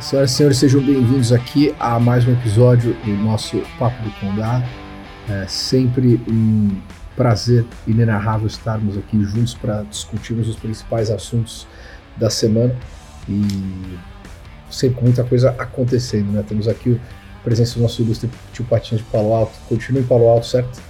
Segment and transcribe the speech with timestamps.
[0.00, 4.64] Senhoras e senhores, sejam bem-vindos aqui a mais um episódio do nosso Papo do Condado.
[5.28, 6.80] É sempre um
[7.16, 11.66] prazer inenarrável estarmos aqui juntos para discutirmos os principais assuntos
[12.16, 12.76] da semana
[13.28, 13.98] e
[14.70, 16.44] sempre com muita coisa acontecendo, né?
[16.46, 17.00] Temos aqui
[17.40, 19.58] a presença do nosso ilustre tio Patinho de Palo Alto.
[19.68, 20.80] Continua em Palo Alto, certo?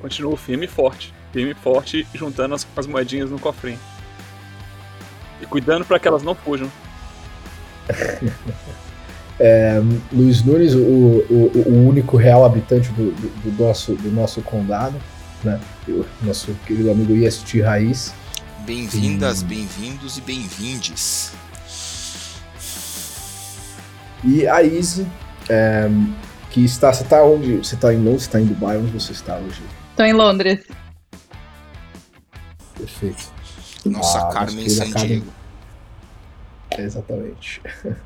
[0.00, 1.12] Continua firme e forte.
[1.34, 3.78] Firme e forte, juntando as, as moedinhas no cofrinho.
[5.42, 6.70] E cuidando para que elas não fujam.
[9.38, 9.80] é,
[10.12, 14.96] Luiz Nunes, o, o, o, único real habitante do, do, do, nosso, do nosso condado,
[15.42, 15.60] né?
[15.88, 18.12] O nosso querido amigo IST Raiz.
[18.66, 21.32] Bem-vindas, bem-vindos e bem-vindes.
[24.24, 25.06] E a Izzy,
[25.48, 25.88] é,
[26.50, 26.92] que está.
[26.92, 27.58] Você está onde?
[27.58, 28.22] Você está em Londres?
[28.22, 28.76] Você está em Dubai?
[28.76, 29.62] Onde você está hoje?
[29.90, 30.66] Estou em Londres.
[32.76, 33.32] Perfeito.
[33.84, 35.37] Nossa, ah, Carmen San Diego.
[36.76, 37.62] Exatamente.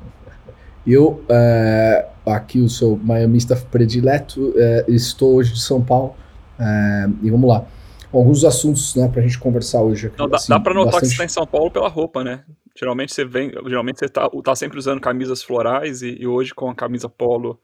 [0.85, 6.13] Eu, é, aqui o seu miamista predileto, é, estou hoje de São Paulo.
[6.59, 7.65] É, e vamos lá.
[8.11, 10.07] Alguns assuntos né, para a gente conversar hoje.
[10.07, 11.01] Aqui, Não, dá, assim, dá para notar bastante...
[11.01, 12.43] que você está em São Paulo pela roupa, né?
[12.77, 16.69] Geralmente você vem, geralmente você tá, tá sempre usando camisas florais e, e, hoje com
[16.69, 17.59] a camisa polo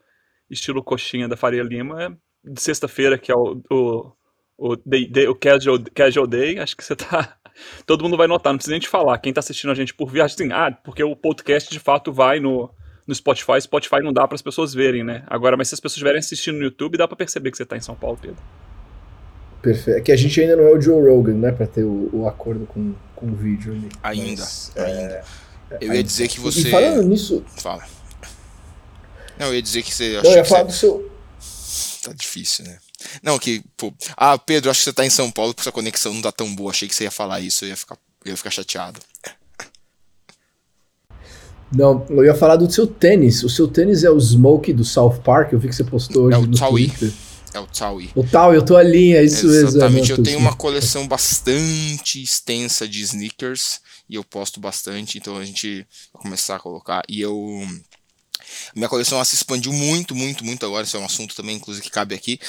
[0.50, 4.12] estilo coxinha da Faria Lima, de sexta-feira, que é o, o,
[4.58, 7.38] o, day, day, o casual, casual Day, acho que você tá
[7.86, 9.18] todo mundo vai notar, não precisa nem te falar.
[9.18, 12.40] Quem tá assistindo a gente por viagem, assim, ah, porque o podcast de fato vai
[12.40, 12.70] no,
[13.06, 15.24] no Spotify, Spotify não dá para as pessoas verem, né?
[15.28, 17.76] Agora, mas se as pessoas estiverem assistindo no YouTube, dá para perceber que você tá
[17.76, 18.38] em São Paulo, Pedro.
[19.62, 19.98] Perfeito.
[19.98, 22.28] É que a gente ainda não é o Joe Rogan, né, para ter o, o,
[22.28, 23.90] acordo com, com o vídeo ali.
[24.04, 25.26] Ainda, mas, ainda.
[25.72, 26.04] É, eu ia ainda.
[26.04, 26.68] dizer que você.
[26.68, 27.44] E falando nisso.
[27.58, 27.84] Fala.
[29.38, 30.22] Não, eu ia dizer que você.
[30.22, 30.68] Não, eu ia falar você...
[30.68, 31.12] do seu.
[32.04, 32.78] Tá difícil, né?
[33.24, 33.94] Não, que, pô.
[34.16, 36.54] Ah, Pedro, acho que você tá em São Paulo porque sua conexão não tá tão
[36.54, 36.72] boa.
[36.72, 39.00] Achei que você ia falar isso, eu ia ficar, eu ia ficar chateado.
[41.72, 43.44] Não, eu ia falar do seu tênis.
[43.44, 45.54] O seu tênis é o Smoke do South Park.
[45.54, 46.88] Eu vi que você postou hoje é o no Taui.
[46.88, 47.14] Twitter.
[47.54, 48.10] É o Taui.
[48.16, 49.70] O Taui, eu tô ali, é isso mesmo.
[49.70, 55.46] Exatamente, eu tenho uma coleção bastante extensa de sneakers e eu posto bastante, então a
[55.46, 57.04] gente vai começar a colocar.
[57.08, 57.64] E eu
[58.76, 60.86] minha coleção se expandiu muito, muito, muito agora.
[60.86, 62.40] Isso é um assunto também, inclusive, que cabe aqui,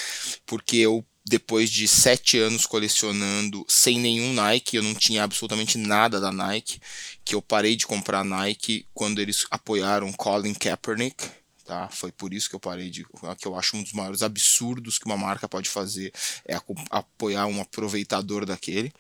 [0.47, 6.21] porque eu depois de sete anos colecionando sem nenhum Nike, eu não tinha absolutamente nada
[6.21, 6.81] da Nike,
[7.25, 11.29] que eu parei de comprar Nike quando eles apoiaram Colin Kaepernick,
[11.71, 11.89] Tá?
[11.89, 13.07] Foi por isso que eu parei de.
[13.39, 16.13] que eu acho um dos maiores absurdos que uma marca pode fazer
[16.45, 16.59] é
[16.91, 18.93] apoiar um aproveitador daquele.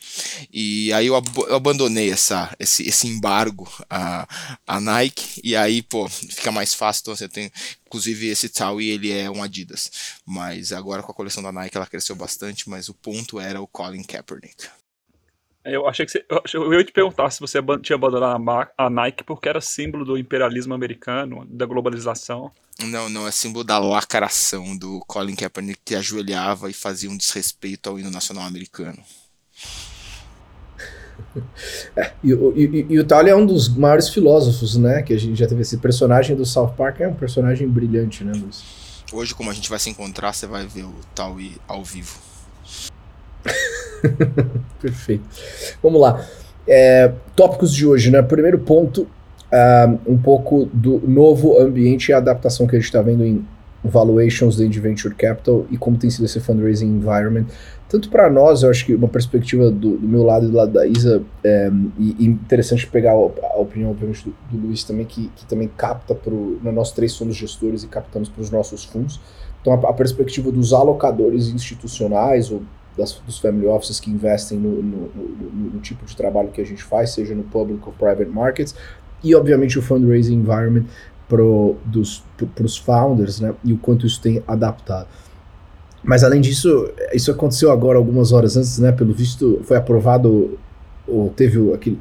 [0.53, 4.25] E aí eu, ab eu abandonei essa, esse, esse embargo a,
[4.65, 5.41] a Nike.
[5.43, 7.01] E aí, pô, fica mais fácil.
[7.01, 7.51] Então você tem.
[7.85, 9.91] Inclusive esse Taui ele é um Adidas.
[10.25, 12.71] Mas agora com a coleção da Nike ela cresceu bastante.
[12.71, 14.69] Mas o ponto era o Colin Kaepernick.
[15.65, 18.43] Eu achei que você, eu ia te perguntar se você tinha abandonado
[18.79, 22.51] a Nike porque era símbolo do imperialismo americano, da globalização.
[22.83, 27.91] Não, não, é símbolo da lacração do Colin Kaepernick que ajoelhava e fazia um desrespeito
[27.91, 28.99] ao hino nacional americano.
[31.95, 35.03] É, e, e, e, o Tali é um dos maiores filósofos, né?
[35.03, 38.33] Que a gente já teve esse personagem do South Park, é um personagem brilhante, né,
[38.35, 38.65] Luiz?
[39.13, 42.30] Hoje, como a gente vai se encontrar, você vai ver o Tali ao vivo.
[44.81, 45.25] Perfeito.
[45.83, 46.25] Vamos lá.
[46.67, 48.23] É, tópicos de hoje, né?
[48.23, 53.25] Primeiro ponto, uh, um pouco do novo ambiente e adaptação que a gente está vendo
[53.25, 53.45] em
[53.83, 57.47] valuations de venture capital e como tem sido esse fundraising environment.
[57.89, 60.73] Tanto para nós, eu acho que uma perspectiva do, do, meu lado e do lado
[60.73, 61.69] da Isa, é,
[61.99, 65.69] e, e, interessante pegar a, a opinião, obviamente, do, do, Luiz também, que, que também
[65.77, 69.21] capta para né, nós três somos gestores e captamos para os nossos fundos.
[69.61, 72.63] Então, a, a, perspectiva dos alocadores institucionais ou
[72.97, 76.65] das, dos family offices que investem no, no, no, no, tipo de trabalho que a
[76.65, 78.75] gente faz, seja no public ou private markets,
[79.23, 80.85] e obviamente o fundraising environment
[81.29, 81.43] para
[82.65, 85.07] os founders, né, e o quanto isso tem adaptado.
[86.03, 90.59] Mas além disso, isso aconteceu agora algumas horas antes, né, pelo visto foi aprovado,
[91.07, 92.01] ou teve aquele,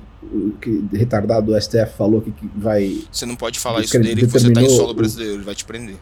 [0.62, 3.02] que retardado do STF falou que, que vai...
[3.12, 5.66] Você não pode falar isso dele que você está em solo brasileiro, ele vai te
[5.66, 5.98] prender.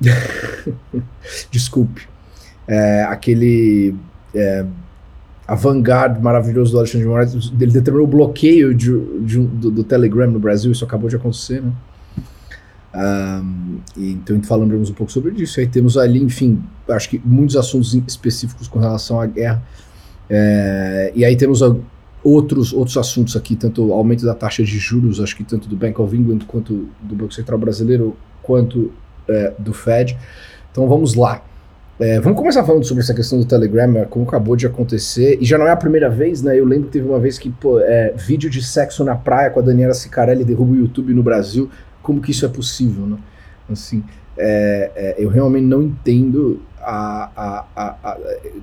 [1.50, 2.11] Desculpe
[2.66, 3.94] é, aquele
[4.34, 4.64] é,
[5.46, 9.84] a vanguard maravilhoso do Alexandre de Moraes, ele determinou o bloqueio de, de, do, do,
[9.84, 11.72] Telegram no Brasil, isso acabou de acontecer, né?
[12.94, 15.58] Um, e, então falamos um pouco sobre isso.
[15.58, 19.62] Aí temos ali, enfim, acho que muitos assuntos específicos com relação à guerra.
[20.28, 21.60] É, e aí temos
[22.22, 25.76] outros, outros assuntos aqui, tanto o aumento da taxa de juros, acho que tanto do
[25.76, 28.92] Bank of England quanto do Banco Central Brasileiro, quanto
[29.28, 30.16] é, do Fed.
[30.70, 31.42] Então vamos lá.
[32.00, 35.58] É, vamos começar falando sobre essa questão do Telegram, como acabou de acontecer, e já
[35.58, 36.58] não é a primeira vez, né?
[36.58, 39.60] Eu lembro que teve uma vez que, pô, é, vídeo de sexo na praia com
[39.60, 41.70] a Daniela Sicarelli derruba o YouTube no Brasil.
[42.02, 43.18] Como que isso é possível, né?
[43.70, 44.02] Assim,
[44.36, 48.18] é, é, eu realmente não entendo a, a, a,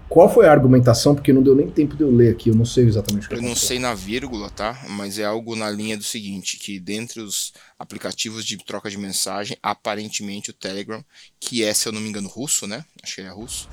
[0.07, 2.65] qual foi a argumentação, porque não deu nem tempo de eu ler aqui, eu não
[2.65, 4.85] sei exatamente o que Eu não sei na vírgula, tá?
[4.89, 9.57] Mas é algo na linha do seguinte, que dentre os aplicativos de troca de mensagem,
[9.63, 11.03] aparentemente o Telegram,
[11.39, 12.83] que é, se eu não me engano, russo, né?
[13.01, 13.69] Acho que ele é russo.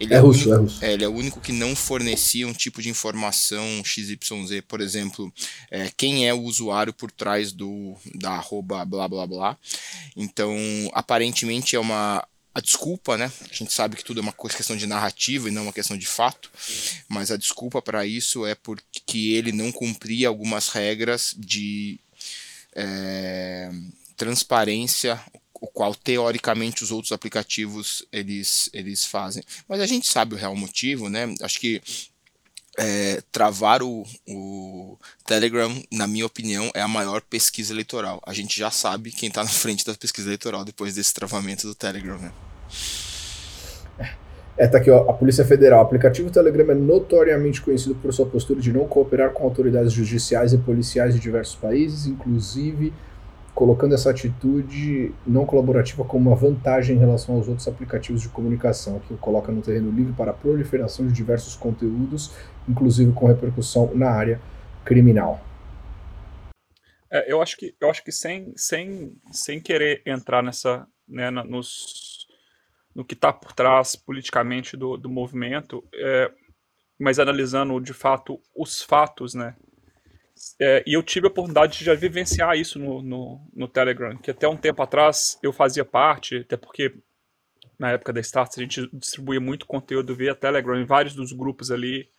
[0.00, 0.84] Ele é, é russo, único, é russo.
[0.84, 5.32] É, ele é o único que não fornecia um tipo de informação XYZ, por exemplo,
[5.70, 9.58] é, quem é o usuário por trás do da arroba blá blá blá.
[10.16, 10.56] Então,
[10.92, 12.24] aparentemente é uma
[12.58, 13.30] a desculpa, né?
[13.50, 16.06] A gente sabe que tudo é uma questão de narrativa e não uma questão de
[16.06, 16.50] fato,
[17.08, 22.00] mas a desculpa para isso é porque ele não cumpria algumas regras de
[22.74, 23.70] é,
[24.16, 25.20] transparência,
[25.54, 29.42] o qual teoricamente os outros aplicativos eles, eles fazem.
[29.68, 31.32] Mas a gente sabe o real motivo, né?
[31.40, 31.80] Acho que
[32.76, 38.22] é, travar o, o, Telegram, na minha opinião, é a maior pesquisa eleitoral.
[38.24, 41.74] A gente já sabe quem está na frente da pesquisa eleitoral depois desse travamento do
[41.74, 42.18] Telegram.
[42.18, 42.32] Né?
[44.56, 45.78] É, tá aqui, ó, a Polícia Federal.
[45.78, 50.52] O aplicativo Telegram é notoriamente conhecido por sua postura de não cooperar com autoridades judiciais
[50.52, 52.92] e policiais de diversos países, inclusive
[53.58, 59.00] colocando essa atitude não colaborativa como uma vantagem em relação aos outros aplicativos de comunicação,
[59.00, 62.32] que o coloca no terreno livre para a proliferação de diversos conteúdos,
[62.68, 64.40] inclusive com repercussão na área
[64.84, 65.40] criminal.
[67.10, 72.07] É, eu acho que, eu acho que sem, sem, sem querer entrar nessa, né, nos,
[72.98, 76.32] no que está por trás politicamente do, do movimento, é,
[76.98, 79.54] mas analisando de fato os fatos, né?
[80.60, 84.32] É, e eu tive a oportunidade de já vivenciar isso no, no, no, Telegram, que
[84.32, 86.92] até um tempo atrás eu fazia parte, até porque
[87.78, 91.70] na época da Starts a gente distribuía muito conteúdo via Telegram em vários dos grupos
[91.70, 92.10] ali,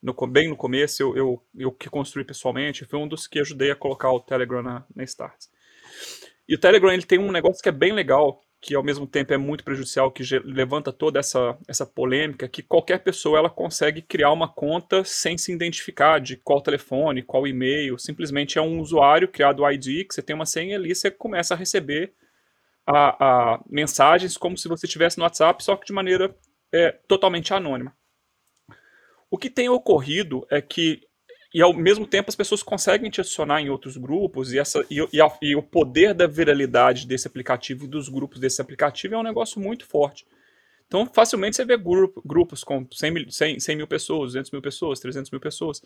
[0.00, 3.72] no, bem no começo eu, eu, eu que construí pessoalmente, fui um dos que ajudei
[3.72, 5.50] a colocar o Telegram na, na Starts.
[6.48, 9.34] E o Telegram ele tem um negócio que é bem legal, que ao mesmo tempo
[9.34, 14.30] é muito prejudicial, que levanta toda essa, essa polêmica, que qualquer pessoa ela consegue criar
[14.30, 19.68] uma conta sem se identificar de qual telefone, qual e-mail, simplesmente é um usuário criado
[19.68, 22.14] ID, que você tem uma senha ali, você começa a receber
[22.86, 26.32] a, a mensagens como se você estivesse no WhatsApp, só que de maneira
[26.72, 27.92] é, totalmente anônima.
[29.28, 31.00] O que tem ocorrido é que
[31.54, 35.06] e ao mesmo tempo as pessoas conseguem te adicionar em outros grupos e, essa, e,
[35.12, 39.18] e, a, e, o poder da viralidade desse aplicativo e dos grupos desse aplicativo é
[39.18, 40.26] um negócio muito forte.
[40.86, 44.62] Então, facilmente você vê grupo, grupos com 100 mil, 100, 100 mil pessoas, 200 mil
[44.62, 45.82] pessoas, 300 mil pessoas.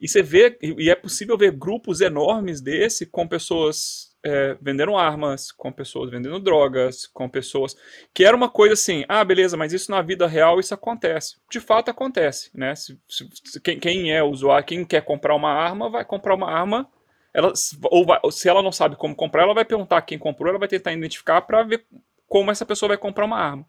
[0.00, 5.52] E você vê, e é possível ver grupos enormes desse com pessoas é, vendendo armas,
[5.52, 7.76] com pessoas vendendo drogas, com pessoas.
[8.12, 11.36] Que era uma coisa assim, ah, beleza, mas isso na vida real isso acontece.
[11.48, 12.74] De fato acontece, né?
[12.74, 16.90] Se, se, quem, quem, é usuário, quem quer comprar uma arma, vai comprar uma arma.
[17.32, 17.52] Ela,
[17.84, 20.68] ou, vai, se ela não sabe como comprar, ela vai perguntar quem comprou, ela vai
[20.68, 21.86] tentar identificar para ver
[22.26, 23.64] como essa pessoa vai comprar uma arma.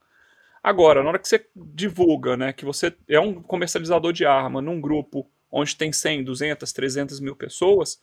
[0.63, 4.81] Agora, na hora que você divulga, né, que você é um comercializador de arma num
[4.81, 8.01] grupo onde tem 100, 200, 300 mil pessoas,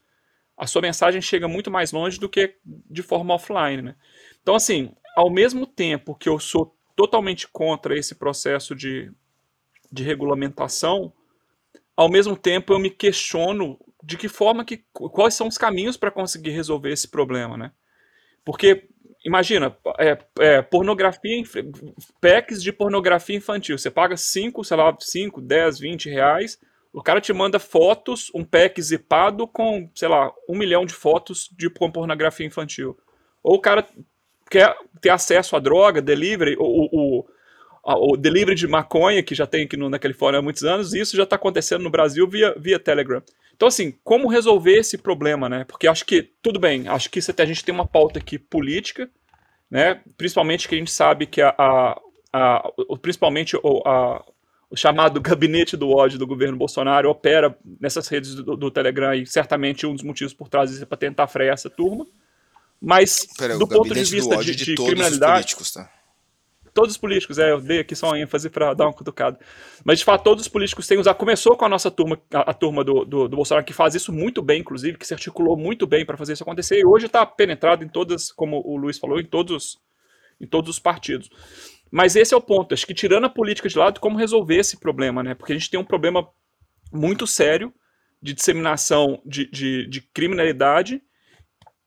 [0.56, 3.96] a sua mensagem chega muito mais longe do que de forma offline, né?
[4.42, 9.10] Então, assim, ao mesmo tempo que eu sou totalmente contra esse processo de,
[9.90, 11.12] de regulamentação,
[11.96, 16.10] ao mesmo tempo eu me questiono de que forma que quais são os caminhos para
[16.10, 17.72] conseguir resolver esse problema, né?
[18.44, 18.88] Porque
[19.24, 21.42] imagina, é, é, pornografia,
[22.20, 26.60] packs de pornografia infantil, você paga 5, sei lá, 5, 10, 20 reais,
[26.94, 31.50] o cara te manda fotos, um pack zipado com, sei lá, um milhão de fotos
[31.50, 32.96] de pornografia infantil.
[33.42, 33.84] Ou o cara
[34.48, 37.26] quer ter acesso à droga, delivery, o, o,
[38.12, 41.00] o delivery de maconha, que já tem aqui no, na Califórnia há muitos anos, e
[41.00, 43.20] isso já está acontecendo no Brasil via, via Telegram.
[43.56, 45.64] Então, assim, como resolver esse problema, né?
[45.64, 49.10] Porque acho que, tudo bem, acho que a gente tem uma pauta aqui política,
[49.68, 50.00] né?
[50.16, 52.00] Principalmente que a gente sabe que a, a,
[52.32, 52.72] a
[53.02, 54.24] principalmente a,
[54.70, 59.26] o chamado gabinete do ódio do governo Bolsonaro opera nessas redes do, do Telegram e
[59.26, 62.06] certamente um dos motivos por trás disso é para tentar frear essa turma.
[62.80, 65.90] Mas Pera, do ponto de vista de, de, de criminalidade, os políticos, tá?
[66.74, 69.38] todos os políticos, é, eu dei aqui só uma ênfase para dar uma cutucada.
[69.84, 71.16] Mas de fato, todos os políticos têm usado.
[71.16, 74.12] Começou com a nossa turma, a, a turma do, do, do, Bolsonaro, que faz isso
[74.12, 77.24] muito bem, inclusive, que se articulou muito bem para fazer isso acontecer, e hoje está
[77.24, 79.78] penetrado em todas, como o Luiz falou, em todos,
[80.40, 81.30] em todos os partidos.
[81.94, 82.74] Mas esse é o ponto.
[82.74, 85.32] Acho que tirando a política de lado, como resolver esse problema, né?
[85.32, 86.28] Porque a gente tem um problema
[86.92, 87.72] muito sério
[88.20, 91.00] de disseminação de, de, de criminalidade.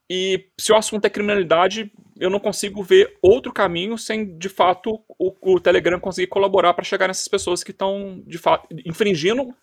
[0.09, 4.97] E se o assunto é criminalidade, eu não consigo ver outro caminho sem, de fato,
[5.19, 9.53] o, o Telegram conseguir colaborar para chegar nessas pessoas que estão, de fato, infringindo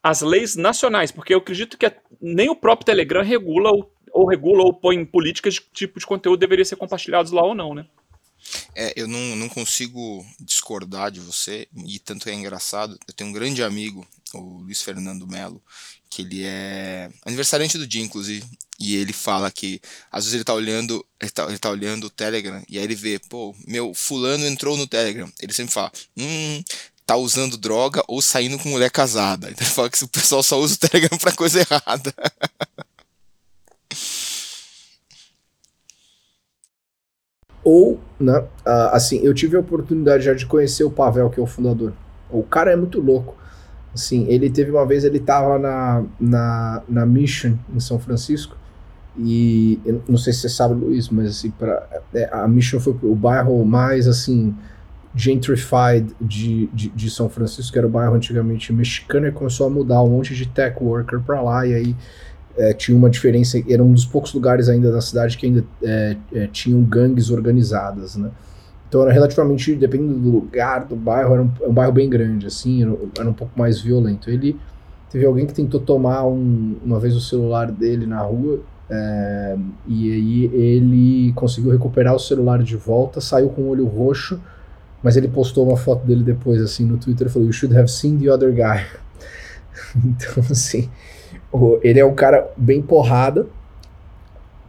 [0.00, 4.62] as leis nacionais, porque eu acredito que nem o próprio Telegram regula ou, ou regula
[4.62, 7.84] ou põe políticas de tipo de conteúdo deveria ser compartilhados lá ou não, né?
[8.74, 12.98] É, eu não, não consigo discordar de você, e tanto é engraçado.
[13.06, 15.62] Eu tenho um grande amigo, o Luiz Fernando Melo,
[16.10, 18.46] que ele é aniversariante do dia, inclusive,
[18.78, 19.80] e ele fala que
[20.10, 22.94] às vezes ele tá olhando, ele tá, ele tá olhando o Telegram, e aí ele
[22.94, 25.30] vê, pô, meu fulano entrou no Telegram.
[25.40, 26.62] Ele sempre fala, hum,
[27.04, 29.48] tá usando droga ou saindo com mulher casada.
[29.50, 32.14] Então ele fala que o pessoal só usa o Telegram pra coisa errada.
[37.70, 41.46] Ou, né, assim, eu tive a oportunidade já de conhecer o Pavel, que é o
[41.46, 41.92] fundador.
[42.30, 43.36] O cara é muito louco.
[43.92, 48.56] Assim, ele teve uma vez, ele tava na, na, na Mission, em São Francisco,
[49.18, 53.14] e não sei se você sabe, Luiz, mas assim, pra, é, a Mission foi o
[53.14, 54.56] bairro mais, assim,
[55.14, 59.70] gentrified de, de, de, São Francisco, que era o bairro antigamente mexicano, e começou a
[59.70, 61.96] mudar um monte de tech worker para lá, e aí
[62.58, 66.16] é, tinha uma diferença, era um dos poucos lugares ainda da cidade que ainda é,
[66.32, 68.30] é, tinham gangues organizadas, né?
[68.88, 72.82] Então era relativamente, dependendo do lugar, do bairro, era um, um bairro bem grande, assim,
[72.82, 74.30] era, era, um pouco mais violento.
[74.30, 74.56] Ele
[75.10, 78.60] teve alguém que tentou tomar um, uma vez o celular dele na rua,
[78.90, 84.40] é, e aí ele conseguiu recuperar o celular de volta, saiu com o olho roxo,
[85.02, 88.18] mas ele postou uma foto dele depois, assim, no Twitter, falou, you should have seen
[88.18, 88.84] the other guy.
[89.94, 90.88] então, assim,
[91.82, 93.46] ele é um cara bem porrada,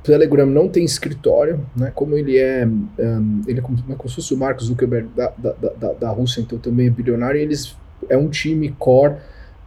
[0.03, 1.91] Telegram não tem escritório, né?
[1.93, 5.31] Como ele é, um, ele é como, é como se fosse o Mark Zuckerberg da,
[5.38, 7.75] da, da, da Rússia, então também é bilionário, e eles
[8.09, 9.15] é um time core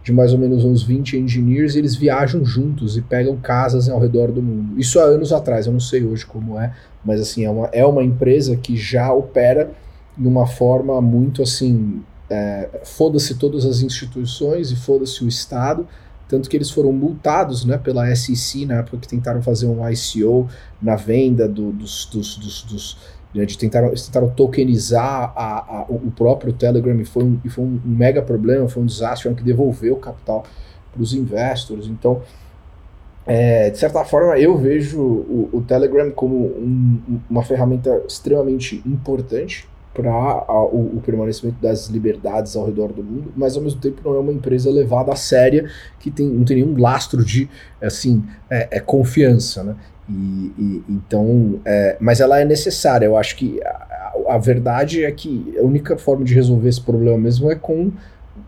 [0.03, 3.99] de mais ou menos uns 20 engineers, e eles viajam juntos e pegam casas ao
[3.99, 4.77] redor do mundo.
[4.77, 6.73] Isso há anos atrás, eu não sei hoje como é,
[7.05, 9.71] mas assim, é uma, é uma empresa que já opera
[10.17, 15.87] de uma forma muito assim, é, foda-se todas as instituições e foda-se o Estado,
[16.27, 20.47] tanto que eles foram multados né, pela SEC na época que tentaram fazer um ICO
[20.81, 22.97] na venda do, dos, dos, dos, dos
[23.33, 27.63] né, de tentaram, tentaram tokenizar a, a, o próprio Telegram e foi, um, e foi
[27.63, 30.43] um mega problema, foi um desastre, tiveram que devolver o capital
[30.91, 31.87] para os investors.
[31.87, 32.21] Então,
[33.25, 39.67] é, de certa forma, eu vejo o, o Telegram como um, uma ferramenta extremamente importante
[39.93, 40.11] para
[40.49, 44.19] o, o, permanecimento das liberdades ao redor do mundo, mas ao mesmo tempo não é
[44.19, 45.69] uma empresa levada a séria
[45.99, 47.47] que tem, não tem nenhum lastro de
[47.81, 49.75] assim é, é confiança, né?
[50.09, 53.05] E, e então, é, mas ela é necessária.
[53.05, 57.17] Eu acho que a, a, verdade é que a única forma de resolver esse problema
[57.17, 57.91] mesmo é com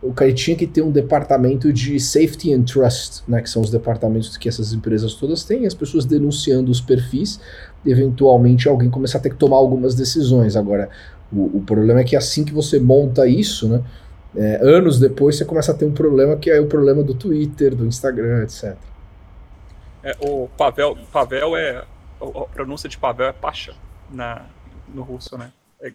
[0.02, 3.70] o cara tinha que ter um departamento de safety and trust, né, que são os
[3.70, 7.40] departamentos que essas empresas todas têm, as pessoas denunciando os perfis,
[7.86, 10.56] eventualmente alguém começar a ter que tomar algumas decisões.
[10.56, 10.90] Agora,
[11.32, 13.84] o, o problema é que assim que você monta isso, né,
[14.36, 17.74] é, anos depois você começa a ter um problema que é o problema do Twitter,
[17.74, 18.76] do Instagram, etc.
[20.04, 21.86] É, o Pavel, Pavel é.
[22.22, 23.74] A pronúncia de Pavel é Pasha
[24.10, 24.46] na,
[24.94, 25.52] no russo, né?
[25.82, 25.88] É,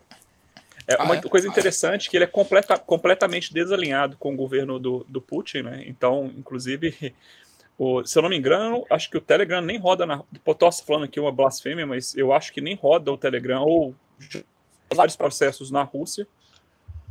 [0.87, 1.23] é ah, uma é?
[1.23, 5.85] coisa interessante que ele é completa, completamente desalinhado com o governo do, do Putin, né?
[5.87, 7.15] Então, inclusive,
[7.79, 10.23] o, se eu não me engano, acho que o Telegram nem roda na.
[10.45, 13.95] Posso falando aqui uma blasfêmia, mas eu acho que nem roda o Telegram ou
[14.95, 16.27] vários processos na Rússia.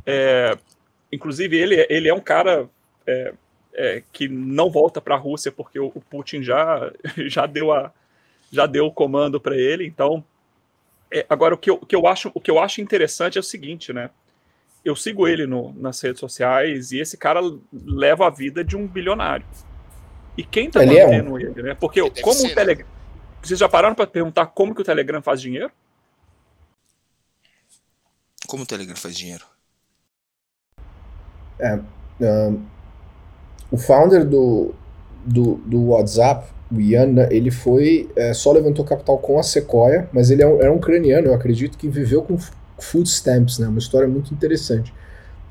[0.06, 0.56] É,
[1.12, 2.68] inclusive, ele, ele é um cara
[3.06, 3.34] é,
[3.74, 6.92] é, que não volta para a Rússia porque o, o, Putin já,
[7.26, 7.92] já, deu, a,
[8.50, 9.86] já deu o comando para ele.
[9.86, 10.24] Então,
[11.10, 13.40] é, agora o que, eu, o, que eu acho, o que eu acho interessante é
[13.40, 14.10] o seguinte, né?
[14.82, 17.40] Eu sigo ele no, nas redes sociais e esse cara
[17.72, 19.44] leva a vida de um bilionário.
[20.38, 21.38] E quem tá ele mantendo é um...
[21.38, 21.74] ele, né?
[21.74, 22.86] Porque como ser, o Telegram.
[22.86, 22.92] Né?
[23.42, 25.70] Vocês já pararam para perguntar como que o Telegram faz dinheiro?
[28.50, 29.44] Como o Telegram faz dinheiro?
[31.56, 31.78] É,
[32.20, 32.60] um,
[33.70, 34.74] o founder do,
[35.24, 40.08] do, do WhatsApp, o Ian, né, ele foi, é, só levantou capital com a Sequoia,
[40.12, 42.36] mas ele é um, era um ucraniano, eu acredito, que viveu com
[42.76, 44.92] food stamps, né, uma história muito interessante.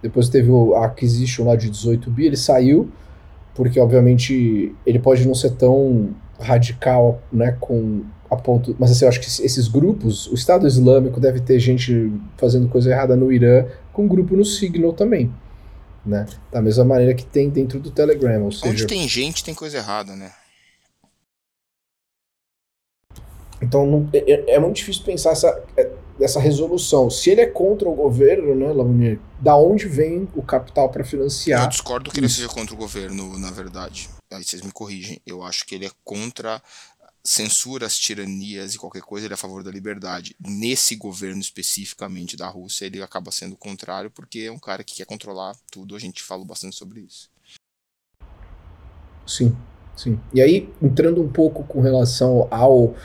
[0.04, 2.92] Depois teve a acquisition lá de 18 bi, ele saiu,
[3.56, 9.10] porque obviamente ele pode não ser tão radical, né, com a ponto, mas assim, eu
[9.10, 13.66] acho que esses grupos, o Estado Islâmico deve ter gente fazendo coisa errada no Irã,
[13.92, 15.34] com um grupo no Signal também,
[16.06, 16.28] né?
[16.52, 18.72] Da mesma maneira que tem dentro do Telegram, ou seja...
[18.72, 20.32] Onde tem gente, tem coisa errada, né?
[23.62, 25.90] Então não, é, é, é muito difícil pensar essa, é,
[26.22, 27.10] essa resolução.
[27.10, 31.64] Se ele é contra o governo, né, Lamonier, da onde vem o capital para financiar?
[31.64, 34.10] Eu discordo que ele seja contra o governo, na verdade.
[34.32, 35.22] Aí vocês me corrigem.
[35.26, 36.62] Eu acho que ele é contra
[37.24, 40.36] censura as tiranias e qualquer coisa, ele é a favor da liberdade.
[40.40, 44.96] Nesse governo especificamente da Rússia, ele acaba sendo o contrário, porque é um cara que
[44.96, 45.96] quer controlar tudo.
[45.96, 47.30] A gente falou bastante sobre isso.
[49.28, 49.56] Sim,
[49.96, 50.20] sim.
[50.34, 52.96] E aí, entrando um pouco com relação ao,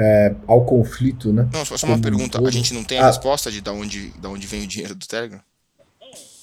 [0.00, 1.48] é, ao conflito, né?
[1.52, 2.40] Não, só uma pergunta.
[2.40, 3.06] A gente não tem a ah.
[3.06, 5.40] resposta de da onde, da onde vem o dinheiro do Telegram?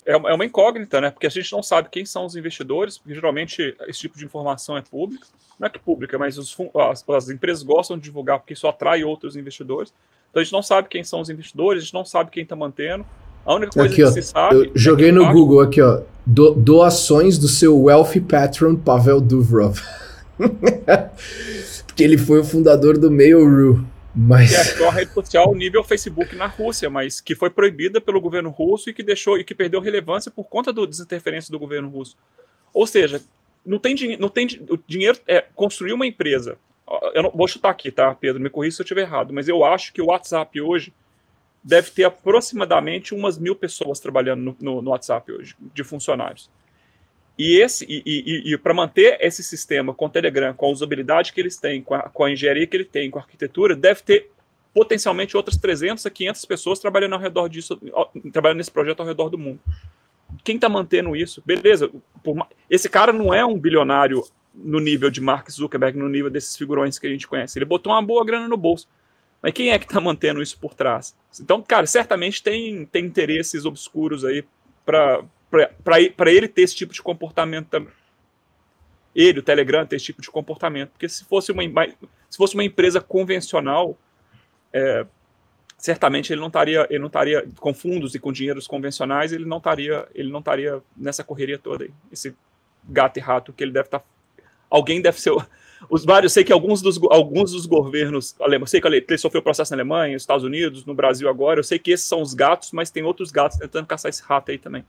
[0.06, 1.10] É, é uma incógnita, né?
[1.10, 4.76] Porque a gente não sabe quem são os investidores, porque geralmente esse tipo de informação
[4.76, 5.26] é pública.
[5.58, 6.54] Não é que pública, mas os,
[6.92, 9.94] as, as empresas gostam de divulgar porque isso atrai outros investidores.
[10.30, 12.58] Então a gente não sabe quem são os investidores, a gente não sabe quem está
[12.58, 13.06] mantendo.
[13.46, 14.56] A única coisa aqui, que ó, se sabe.
[14.56, 16.02] Eu é joguei no Google aqui, ó.
[16.26, 19.80] Do, doações do seu wealthy patron Pavel Duvrov.
[21.96, 23.88] Porque ele foi o fundador do Mail.ru.
[24.14, 24.74] Mas...
[24.74, 28.50] Que é a rede social nível Facebook na Rússia, mas que foi proibida pelo governo
[28.50, 32.18] russo e que deixou e que perdeu relevância por conta do desinterferência do governo russo.
[32.74, 33.22] Ou seja,
[33.66, 36.58] não tem, não tem o dinheiro é construir uma empresa.
[37.14, 38.44] Eu não, vou chutar aqui, tá, Pedro?
[38.44, 40.94] Me corrija se eu estiver errado, mas eu acho que o WhatsApp hoje
[41.64, 46.50] deve ter aproximadamente umas mil pessoas trabalhando no, no, no WhatsApp hoje, de funcionários.
[47.38, 51.34] E, esse, e, e, e para manter esse sistema com o Telegram, com a usabilidade
[51.34, 54.02] que eles têm, com a, com a engenharia que ele tem, com a arquitetura, deve
[54.02, 54.32] ter
[54.74, 57.80] potencialmente outras 300 a 500 pessoas trabalhando ao redor disso,
[58.32, 59.60] trabalhando nesse projeto ao redor do mundo.
[60.44, 61.42] Quem está mantendo isso?
[61.46, 61.90] Beleza,
[62.24, 64.24] por, esse cara não é um bilionário
[64.54, 67.58] no nível de Mark Zuckerberg, no nível desses figurões que a gente conhece.
[67.58, 68.88] Ele botou uma boa grana no bolso.
[69.42, 71.16] Mas quem é que está mantendo isso por trás?
[71.40, 74.44] Então, cara, certamente tem, tem interesses obscuros aí
[74.86, 75.24] para
[76.32, 77.94] ele ter esse tipo de comportamento também.
[79.16, 80.92] Ele, o Telegram, ter esse tipo de comportamento.
[80.92, 81.64] Porque se fosse uma,
[82.30, 83.98] se fosse uma empresa convencional,
[84.74, 85.06] é,
[85.78, 89.58] certamente ele não estaria ele não estaria com fundos e com dinheiros convencionais ele não
[89.58, 92.36] estaria ele não estaria nessa correria toda aí esse
[92.84, 94.06] gato e rato que ele deve estar tá,
[94.70, 95.32] alguém deve ser
[95.90, 99.72] os vários, sei que alguns dos, alguns dos governos alemães, sei que ele sofreu processo
[99.72, 102.72] na Alemanha, nos Estados Unidos, no Brasil agora, eu sei que esses são os gatos,
[102.72, 104.86] mas tem outros gatos tentando caçar esse rato aí também.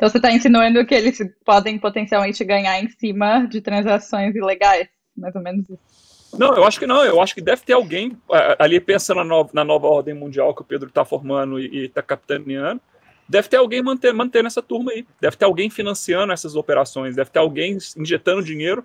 [0.00, 5.36] Então você está insinuando que eles podem potencialmente ganhar em cima de transações ilegais, mais
[5.36, 6.38] ou menos isso.
[6.38, 7.04] Não, eu acho que não.
[7.04, 8.16] Eu acho que deve ter alguém
[8.58, 12.00] ali pensando na nova, na nova ordem mundial que o Pedro está formando e está
[12.00, 12.80] capitaneando.
[13.28, 15.06] Deve ter alguém manter, mantendo essa turma aí.
[15.20, 17.14] Deve ter alguém financiando essas operações.
[17.14, 18.82] Deve ter alguém injetando dinheiro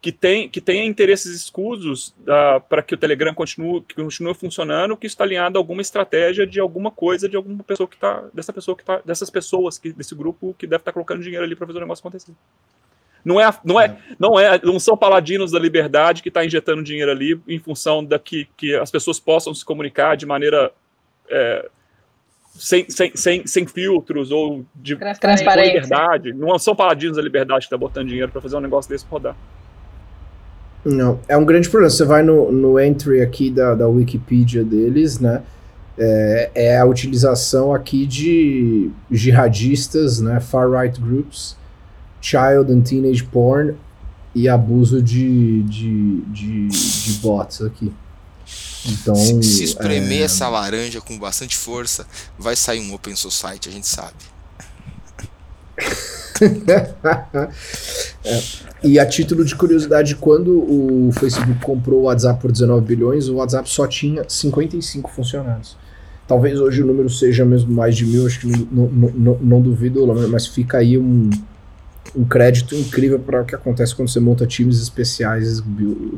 [0.00, 4.96] que tem que tenha interesses escusos uh, para que o Telegram continue, que continue funcionando,
[4.96, 8.52] que está alinhado a alguma estratégia de alguma coisa de alguma pessoa que está dessa
[8.52, 11.56] pessoa que tá dessas pessoas que desse grupo que deve estar tá colocando dinheiro ali
[11.56, 12.32] para fazer o negócio acontecer.
[13.24, 17.10] Não é, não é, não é, não são paladinos da liberdade que está injetando dinheiro
[17.10, 20.70] ali em função da que, que as pessoas possam se comunicar de maneira
[21.28, 21.68] é,
[22.54, 24.94] sem, sem, sem, sem filtros ou de
[25.74, 26.32] liberdade.
[26.32, 29.04] Não são paladinos da liberdade que estão tá botando dinheiro para fazer um negócio desse
[29.06, 29.34] rodar.
[30.86, 31.90] Não, é um grande problema.
[31.90, 35.42] Você vai no, no entry aqui da, da Wikipedia deles, né?
[35.98, 40.38] É, é, a utilização aqui de jihadistas, né?
[40.38, 41.56] Far-right groups,
[42.20, 43.74] child and teenage porn
[44.32, 47.92] e abuso de, de, de, de bots aqui.
[48.86, 50.24] Então, se, se espremer é...
[50.24, 52.06] essa laranja com bastante força,
[52.38, 54.14] vai sair um open society, a gente sabe.
[58.26, 58.42] é.
[58.82, 63.36] E a título de curiosidade, quando o Facebook comprou o WhatsApp por 19 bilhões, o
[63.36, 65.76] WhatsApp só tinha 55 funcionários.
[66.26, 69.60] Talvez hoje o número seja mesmo mais de mil, acho que não, não, não, não
[69.60, 71.30] duvido, mas fica aí um,
[72.16, 75.62] um crédito incrível para o que acontece quando você monta times especiais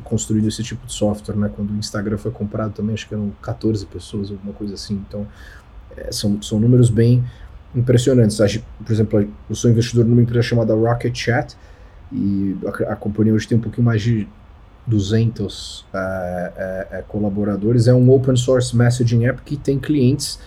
[0.05, 1.51] construindo esse tipo de software, né?
[1.55, 4.95] Quando o Instagram foi comprado também, acho que eram 14 pessoas, alguma coisa assim.
[5.07, 5.27] Então,
[5.95, 7.23] é, são, são números bem
[7.75, 8.39] impressionantes.
[8.85, 11.55] Por exemplo, eu sou investidor numa empresa chamada Rocket Chat
[12.13, 14.29] e a, a companhia hoje tem um pouquinho mais de
[14.87, 15.99] 200 é,
[16.57, 17.87] é, é, colaboradores.
[17.87, 20.39] É um open source messaging app que tem clientes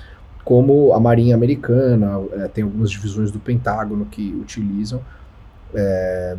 [0.43, 5.01] como a Marinha Americana, é, tem algumas divisões do Pentágono que utilizam.
[5.73, 6.35] É,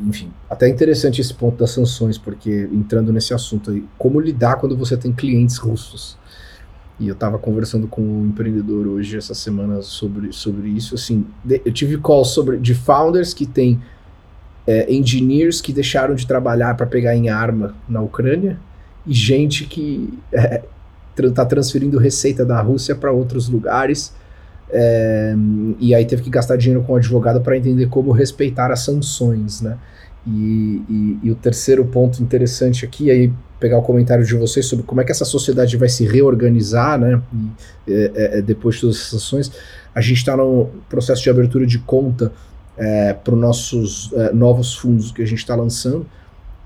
[0.00, 4.76] enfim, até interessante esse ponto das sanções, porque entrando nesse assunto aí, como lidar quando
[4.76, 6.16] você tem clientes russos?
[6.98, 10.94] E eu estava conversando com um empreendedor hoje, essa semana, sobre, sobre isso.
[10.94, 13.80] Assim, de, eu tive calls sobre, de founders que têm
[14.66, 18.58] é, engineers que deixaram de trabalhar para pegar em arma na Ucrânia
[19.06, 24.12] e gente que está é, tá transferindo receita da Rússia para outros lugares.
[24.70, 25.34] É,
[25.78, 29.60] e aí teve que gastar dinheiro com o advogado para entender como respeitar as sanções,
[29.60, 29.76] né?
[30.26, 34.82] E, e, e, o terceiro ponto interessante aqui, aí pegar o comentário de vocês sobre
[34.82, 37.20] como é que essa sociedade vai se reorganizar, né?
[37.86, 39.52] E, é, é, depois de todas as sanções,
[39.94, 42.32] a gente está no processo de abertura de conta
[42.76, 46.06] é, para os nossos é, novos fundos que a gente está lançando.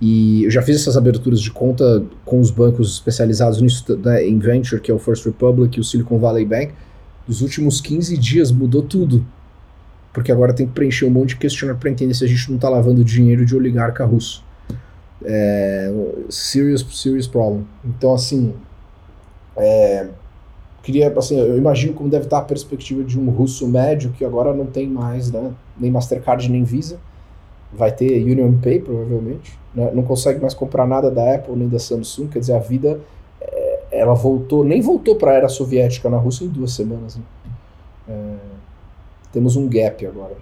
[0.01, 4.39] E eu já fiz essas aberturas de conta com os bancos especializados nisso, né, em
[4.39, 6.73] Venture, que é o First Republic e o Silicon Valley Bank.
[7.27, 9.27] Nos últimos 15 dias mudou tudo.
[10.13, 12.57] Porque agora tem que preencher um monte de questionário para entender se a gente não
[12.57, 14.45] está lavando dinheiro de oligarca russo.
[15.25, 15.93] É,
[16.29, 17.67] serious, serious problem.
[17.85, 18.55] Então, assim,
[19.57, 20.09] é,
[20.83, 24.55] queria, assim, eu imagino como deve estar a perspectiva de um russo médio que agora
[24.55, 26.99] não tem mais, né, nem Mastercard nem Visa,
[27.73, 31.79] vai ter Union Pay provavelmente, né, não consegue mais comprar nada da Apple nem da
[31.79, 33.01] Samsung, quer dizer, a vida,
[33.41, 37.17] é, ela voltou, nem voltou para a era soviética na Rússia em duas semanas.
[37.17, 37.23] Né?
[38.09, 38.35] É,
[39.33, 40.37] temos um gap agora.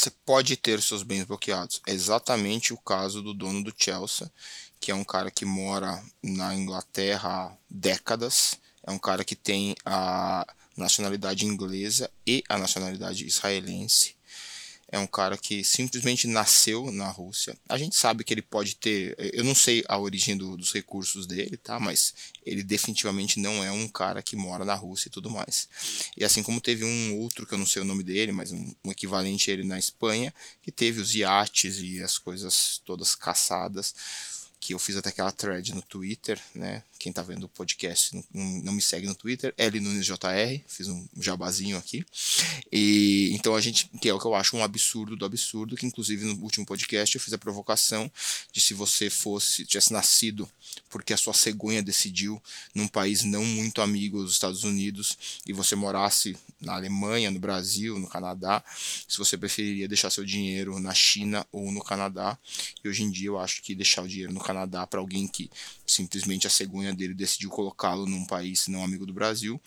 [0.00, 1.82] Você pode ter seus bens bloqueados.
[1.86, 4.32] É exatamente o caso do dono do Chelsea,
[4.80, 8.54] que é um cara que mora na Inglaterra há décadas.
[8.82, 14.16] É um cara que tem a nacionalidade inglesa e a nacionalidade israelense
[14.92, 17.56] é um cara que simplesmente nasceu na Rússia.
[17.68, 21.26] A gente sabe que ele pode ter, eu não sei a origem do, dos recursos
[21.26, 21.78] dele, tá?
[21.78, 22.12] Mas
[22.44, 25.68] ele definitivamente não é um cara que mora na Rússia e tudo mais.
[26.16, 28.74] E assim como teve um outro que eu não sei o nome dele, mas um,
[28.84, 33.94] um equivalente a ele na Espanha, que teve os iates e as coisas todas caçadas
[34.60, 36.82] que eu fiz até aquela thread no Twitter, né?
[36.98, 41.08] Quem tá vendo o podcast não, me segue no Twitter, L Nunes JR, fiz um
[41.18, 42.04] jabazinho aqui.
[42.70, 45.86] E então a gente, que é o que eu acho um absurdo do absurdo, que
[45.86, 48.12] inclusive no último podcast eu fiz a provocação
[48.52, 50.46] de se você fosse, tivesse nascido
[50.88, 52.42] porque a sua cegonha decidiu
[52.74, 57.98] num país não muito amigo dos Estados Unidos e você morasse na Alemanha, no Brasil,
[57.98, 58.62] no Canadá,
[59.08, 62.36] se você preferiria deixar seu dinheiro na China ou no Canadá.
[62.84, 65.50] E hoje em dia eu acho que deixar o dinheiro no Canadá para alguém que
[65.86, 69.60] simplesmente a cegonha dele decidiu colocá-lo num país não amigo do Brasil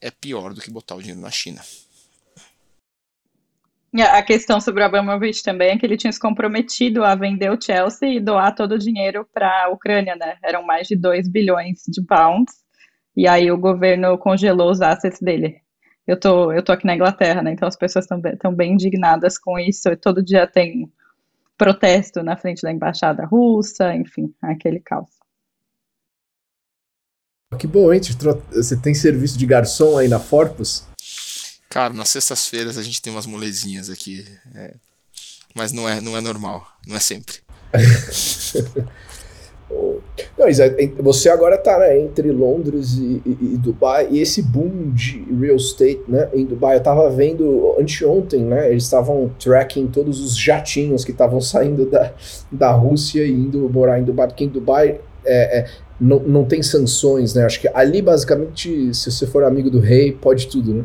[0.00, 1.62] é pior do que botar o dinheiro na China.
[4.12, 7.60] A questão sobre o Abramovich também é que ele tinha se comprometido a vender o
[7.60, 10.36] Chelsea e doar todo o dinheiro para a Ucrânia, né?
[10.42, 12.52] Eram mais de 2 bilhões de pounds.
[13.16, 15.60] E aí o governo congelou os assets dele.
[16.06, 17.52] Eu tô, eu tô aqui na Inglaterra, né?
[17.52, 19.96] Então as pessoas estão bem indignadas com isso.
[19.96, 20.92] Todo dia tem
[21.56, 25.10] protesto na frente da embaixada russa, enfim, aquele caos.
[27.58, 28.00] Que bom, hein?
[28.52, 30.84] Você tem serviço de garçom aí na Forpus?
[31.68, 34.26] Cara, nas sextas-feiras a gente tem umas molezinhas aqui.
[34.54, 34.74] É...
[35.54, 37.36] Mas não é, não é normal, não é sempre.
[40.38, 40.46] Não,
[41.02, 45.56] você agora está né, entre Londres e, e, e, Dubai, e esse boom de real
[45.56, 51.04] estate né, em Dubai, eu estava vendo anteontem, né, eles estavam tracking todos os jatinhos
[51.04, 52.12] que estavam saindo da,
[52.50, 55.66] da Rússia e indo morar em Dubai, porque em Dubai é, é,
[56.00, 60.12] não, não tem sanções, né, acho que ali basicamente, se você for amigo do rei,
[60.12, 60.84] pode tudo, né?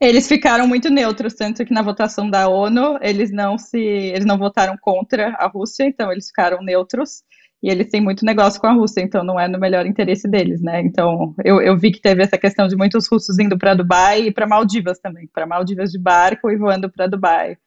[0.00, 4.38] Eles ficaram muito neutros, tanto que na votação da ONU eles não se, eles não
[4.38, 7.24] votaram contra a Rússia, então eles ficaram neutros
[7.62, 10.62] e eles têm muito negócio com a Rússia, então não é no melhor interesse deles,
[10.62, 10.80] né?
[10.80, 14.32] Então eu, eu vi que teve essa questão de muitos russos indo para Dubai e
[14.32, 17.58] para Maldivas também, para Maldivas de barco e voando para Dubai.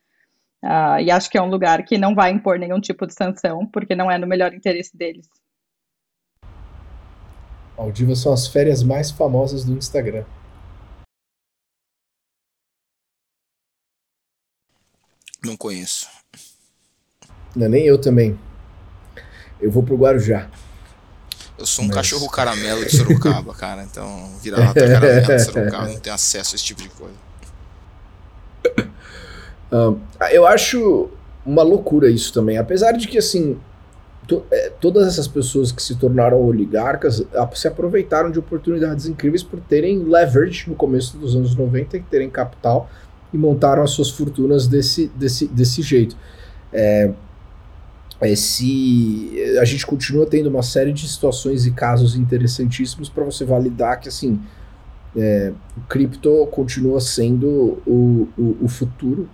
[0.64, 3.66] Uh, e acho que é um lugar que não vai impor nenhum tipo de sanção,
[3.66, 5.28] porque não é no melhor interesse deles.
[7.78, 10.24] Maldivas são as férias mais famosas do Instagram.
[15.44, 16.08] Não conheço.
[17.56, 18.40] Não, nem eu também.
[19.62, 20.48] Eu vou pro Guarujá.
[21.58, 21.98] Eu sou um Mas...
[21.98, 23.84] cachorro caramelo de Sorocaba, cara.
[23.84, 27.16] Então, vira-lata caramelo de Sorocaba, não tem acesso a esse tipo de coisa.
[29.72, 29.98] Um,
[30.32, 31.10] eu acho
[31.46, 32.58] uma loucura isso também.
[32.58, 33.58] Apesar de que, assim,
[34.28, 39.60] to, é, todas essas pessoas que se tornaram oligarcas se aproveitaram de oportunidades incríveis por
[39.60, 42.90] terem leverage no começo dos anos 90 e terem capital
[43.34, 46.18] e montaram as suas fortunas desse, desse, desse jeito.
[46.74, 47.12] É,
[48.30, 54.00] esse, a gente continua tendo uma série de situações e casos interessantíssimos para você validar
[54.00, 54.40] que assim
[55.16, 59.28] é, o cripto continua sendo o, o, o futuro,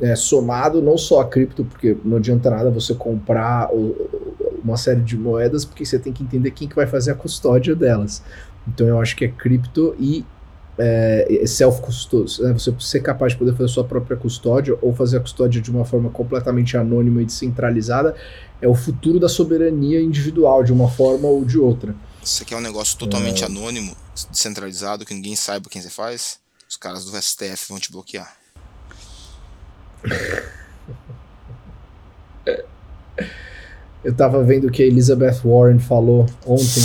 [0.00, 3.96] é, somado não só a cripto, porque não adianta nada você comprar o,
[4.62, 7.74] uma série de moedas, porque você tem que entender quem que vai fazer a custódia
[7.74, 8.22] delas.
[8.66, 10.24] Então eu acho que é cripto e
[10.78, 12.52] é, self-custody, né?
[12.52, 15.84] você ser capaz de poder fazer sua própria custódia ou fazer a custódia de uma
[15.84, 18.14] forma completamente anônima e descentralizada,
[18.60, 21.94] é o futuro da soberania individual, de uma forma ou de outra.
[22.22, 23.46] Você quer um negócio totalmente é...
[23.46, 23.96] anônimo,
[24.30, 26.38] descentralizado, que ninguém saiba quem você faz?
[26.68, 28.36] Os caras do STF vão te bloquear.
[34.04, 36.82] Eu tava vendo o que a Elizabeth Warren falou ontem.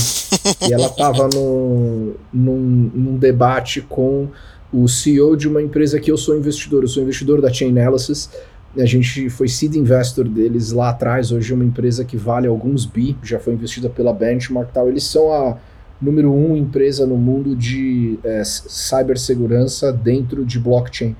[0.67, 4.27] E ela estava num, num, num debate com
[4.71, 8.29] o CEO de uma empresa que eu sou investidor, eu sou investidor da Chainalysis,
[8.77, 12.85] a gente foi seed investor deles lá atrás, hoje é uma empresa que vale alguns
[12.85, 14.89] bi, já foi investida pela Benchmark tal.
[14.89, 15.57] Eles são a
[16.01, 21.15] número um empresa no mundo de é, cibersegurança dentro de blockchain.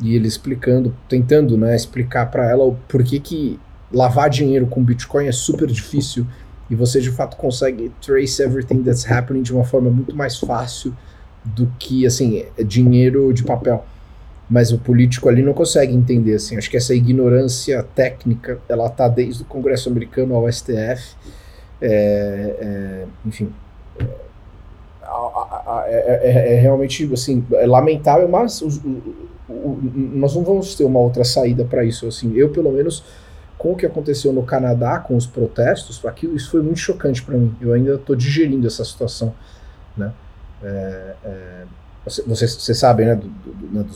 [0.00, 3.58] E ele explicando, tentando né, explicar para ela o porquê que
[3.92, 6.26] lavar dinheiro com Bitcoin é super difícil
[6.74, 10.94] e você de fato consegue trace everything that's happening de uma forma muito mais fácil
[11.44, 13.84] do que assim dinheiro de papel
[14.48, 16.56] mas o político ali não consegue entender assim.
[16.56, 21.16] Acho que essa ignorância técnica ela tá desde o Congresso americano ao STF,
[21.80, 23.52] é, é, enfim.
[23.98, 24.04] É,
[25.86, 29.02] é, é, é, realmente assim é lamentável, mas os, o,
[29.48, 32.06] o, nós não vamos ter uma outra saída para isso.
[32.06, 33.02] Assim, eu pelo menos
[33.64, 37.34] com o que aconteceu no Canadá com os protestos, aquilo isso foi muito chocante para
[37.34, 37.56] mim.
[37.62, 39.34] Eu ainda estou digerindo essa situação,
[39.96, 40.12] né?
[40.62, 41.64] É, é,
[42.04, 43.86] você, você, sabe, né, do, do, né,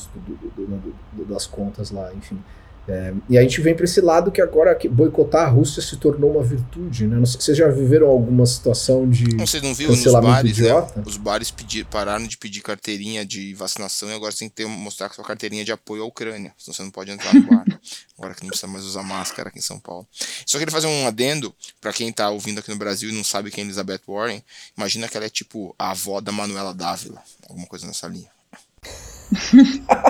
[1.13, 2.43] do, das contas lá, enfim.
[2.89, 5.97] É, e a gente vem para esse lado que agora que boicotar a Rússia se
[5.99, 7.17] tornou uma virtude, né?
[7.17, 10.59] Não sei, vocês já viveram alguma situação de não, vocês não viram cancelamento nos bares,
[10.59, 10.65] né?
[10.65, 10.93] idiota?
[10.97, 11.05] Né?
[11.07, 14.67] Os bares pedir, pararam de pedir carteirinha de vacinação e agora você tem que ter,
[14.67, 17.65] mostrar sua carteirinha de apoio à Ucrânia, senão você não pode entrar no bar.
[18.17, 20.09] agora que não precisa mais usar máscara aqui em São Paulo.
[20.47, 23.51] Só queria fazer um adendo para quem tá ouvindo aqui no Brasil e não sabe
[23.51, 24.43] quem é Elizabeth Warren.
[24.77, 28.31] Imagina que ela é tipo a avó da Manuela Dávila, alguma coisa nessa linha.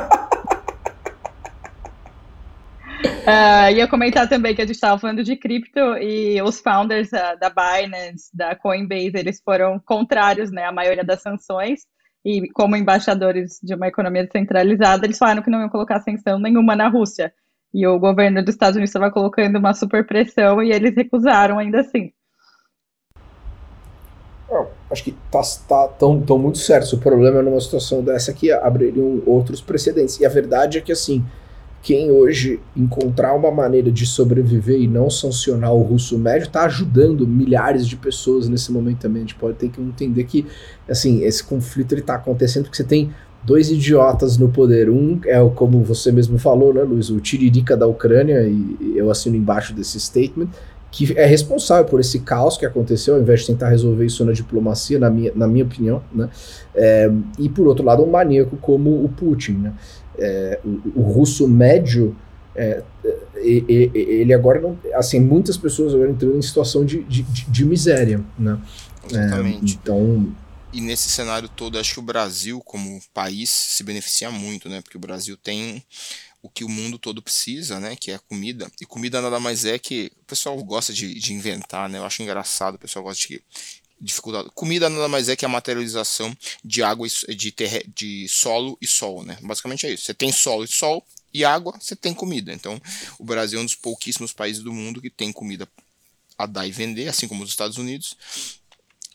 [3.29, 7.39] Uh, ia comentar também que a gente estava falando de cripto e os founders uh,
[7.39, 11.81] da Binance, da Coinbase, eles foram contrários né, à maioria das sanções
[12.25, 16.75] e como embaixadores de uma economia descentralizada, eles falaram que não iam colocar sanção nenhuma
[16.75, 17.33] na Rússia.
[17.73, 21.81] E o governo dos Estados Unidos estava colocando uma super pressão e eles recusaram ainda
[21.81, 22.13] assim.
[24.91, 26.97] acho que tá, tá tão, tão muito certo.
[26.97, 30.19] O problema é numa situação dessa que abririam outros precedentes.
[30.19, 31.25] E a verdade é que assim,
[31.89, 37.27] quem hoje encontrar uma maneira de sobreviver e não sancionar o russo médio está ajudando
[37.27, 39.23] milhares de pessoas nesse momento também.
[39.23, 40.45] A gente pode ter que entender que
[40.87, 43.11] assim esse conflito está acontecendo porque você tem
[43.43, 44.91] dois idiotas no poder.
[44.91, 49.11] Um é o como você mesmo falou, né, Luiz, o tiririca da Ucrânia e eu
[49.11, 50.49] assino embaixo desse statement
[50.91, 54.33] que é responsável por esse caos que aconteceu, ao invés de tentar resolver isso na
[54.33, 56.31] diplomacia, na minha, na minha opinião, né?
[56.75, 59.75] É, e por outro lado, um maníaco como o Putin, né?
[60.19, 62.17] É, o, o, russo médio,
[62.55, 62.83] é,
[63.37, 64.79] ele agora não.
[64.95, 68.59] Assim, muitas pessoas agora entrando em situação de, de, de miséria, né?
[69.09, 69.75] Exatamente.
[69.75, 70.35] É, então.
[70.73, 74.83] E nesse cenário todo, acho que o Brasil, como país, se beneficia muito, né?
[74.83, 75.83] Porque o Brasil tem
[76.43, 77.97] o que o mundo todo precisa, né?
[77.97, 78.71] Que é comida.
[78.81, 80.11] E comida nada mais é que.
[80.21, 81.99] O pessoal gosta de, de inventar, né?
[81.99, 83.43] Eu acho engraçado, o pessoal gosta de
[84.01, 84.51] dificuldade.
[84.55, 88.87] Comida nada mais é que a materialização de água e, de, terra, de solo e
[88.87, 89.39] sol, né?
[89.43, 90.05] Basicamente é isso.
[90.05, 92.53] Você tem solo e sol e água, você tem comida.
[92.53, 92.81] Então,
[93.19, 95.69] o Brasil é um dos pouquíssimos países do mundo que tem comida
[96.37, 98.17] a dar e vender, assim como os Estados Unidos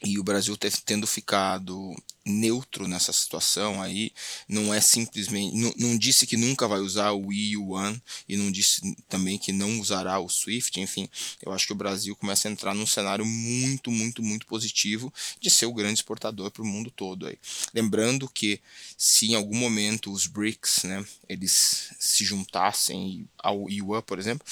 [0.04, 4.12] e o Brasil tendo ficado neutro nessa situação aí,
[4.48, 8.96] não é simplesmente, não, não, disse que nunca vai usar o yuan e não disse
[9.10, 11.10] também que não usará o SWIFT, enfim,
[11.42, 15.50] eu acho que o Brasil começa a entrar num cenário muito, muito, muito positivo de
[15.50, 17.38] ser o grande exportador para o mundo todo aí.
[17.74, 18.62] Lembrando que
[18.98, 24.46] se em algum momento os BRICS, né, eles se juntassem ao yuan, por exemplo,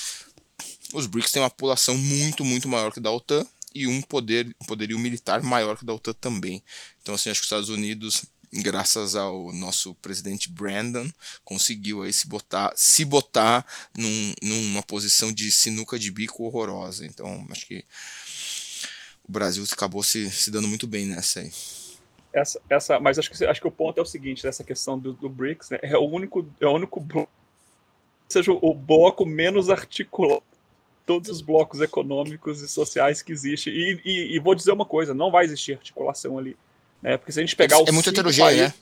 [0.93, 4.65] os BRICS têm uma população muito, muito maior que da OTAN, e um poder, um
[4.65, 6.63] poderio militar maior que o da OTAN também.
[7.01, 11.09] Então, assim, acho que os Estados Unidos, graças ao nosso presidente Brandon,
[11.43, 13.65] conseguiu aí se botar, se botar
[13.97, 17.05] num, numa posição de sinuca de bico horrorosa.
[17.05, 17.85] Então, acho que
[19.27, 21.51] o Brasil acabou se, se dando muito bem nessa aí.
[22.33, 25.11] Essa, essa, mas acho que, acho que o ponto é o seguinte, dessa questão do,
[25.13, 27.05] do BRICS, né, é o único, é o único
[28.29, 30.43] seja o bloco menos articulado
[31.11, 33.73] todos os blocos econômicos e sociais que existem.
[33.73, 36.55] E, e, e, vou dizer uma coisa: não vai existir articulação ali.
[37.01, 37.17] Né?
[37.17, 38.73] Porque se a gente pegar é, É muito heterogêneo, né?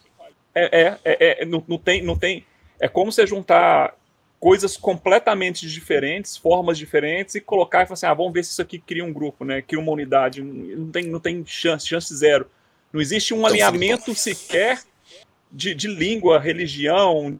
[0.54, 2.46] É, é, é, é, não, não, tem, não tem.
[2.80, 3.96] É como você juntar
[4.40, 8.62] coisas completamente diferentes, formas diferentes, e colocar e falar assim: ah, vamos ver se isso
[8.62, 9.62] aqui cria um grupo, né?
[9.64, 10.44] Cria uma unidade.
[10.44, 12.48] Não tem, não tem chance, chance zero.
[12.94, 14.84] Não existe um então, alinhamento sequer
[15.52, 17.40] de, de língua, religião,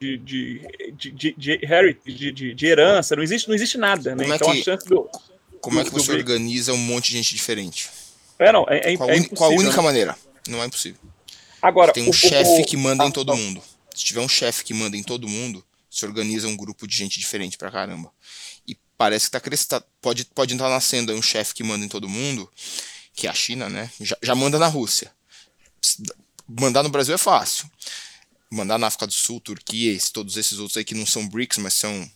[0.00, 0.60] de, de,
[0.92, 4.22] de, de, de, de, de, herança, não existe, não existe nada, né?
[4.22, 5.08] Como é então que, a chance do.
[5.60, 7.90] Como é que você organiza um monte de gente diferente?
[8.38, 9.82] É, não, é, é, qual, é qual a única né?
[9.82, 10.16] maneira?
[10.46, 11.00] Não é impossível.
[11.60, 13.60] Agora, tem um chefe que manda em todo mundo.
[13.94, 17.18] Se tiver um chefe que manda em todo mundo, se organiza um grupo de gente
[17.18, 18.12] diferente pra caramba.
[18.66, 19.82] E parece que tá crescendo.
[20.00, 22.48] Pode, pode estar nascendo aí um chefe que manda em todo mundo
[23.18, 25.10] que é a China, né, já, já manda na Rússia.
[26.48, 27.68] Mandar no Brasil é fácil.
[28.50, 31.74] Mandar na África do Sul, Turquia, todos esses outros aí que não são BRICS, mas
[31.74, 32.10] são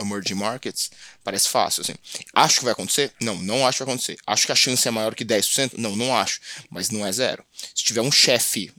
[0.00, 0.90] emerging markets,
[1.22, 1.94] parece fácil, assim.
[2.34, 3.12] Acho que vai acontecer?
[3.20, 4.18] Não, não acho que vai acontecer.
[4.26, 5.74] Acho que a chance é maior que 10%?
[5.76, 6.40] Não, não acho.
[6.70, 7.44] Mas não é zero.
[7.74, 8.72] Se tiver um chefe,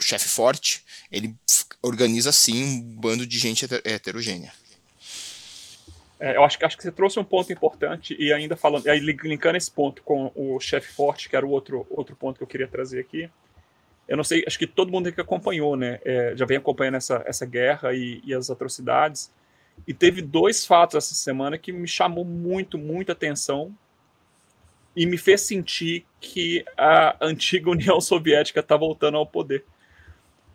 [0.00, 1.34] chefe forte, ele
[1.82, 4.52] organiza sim um bando de gente heterogênea.
[6.20, 8.98] É, eu acho que, acho que você trouxe um ponto importante e ainda falando, aí
[8.98, 12.46] linkando esse ponto com o chefe forte, que era o outro, outro ponto que eu
[12.46, 13.30] queria trazer aqui.
[14.08, 17.22] Eu não sei, acho que todo mundo que acompanhou, né, é, já vem acompanhando essa,
[17.26, 19.30] essa guerra e, e as atrocidades.
[19.86, 23.72] E teve dois fatos essa semana que me chamou muito, muita atenção
[24.96, 29.64] e me fez sentir que a antiga União Soviética está voltando ao poder.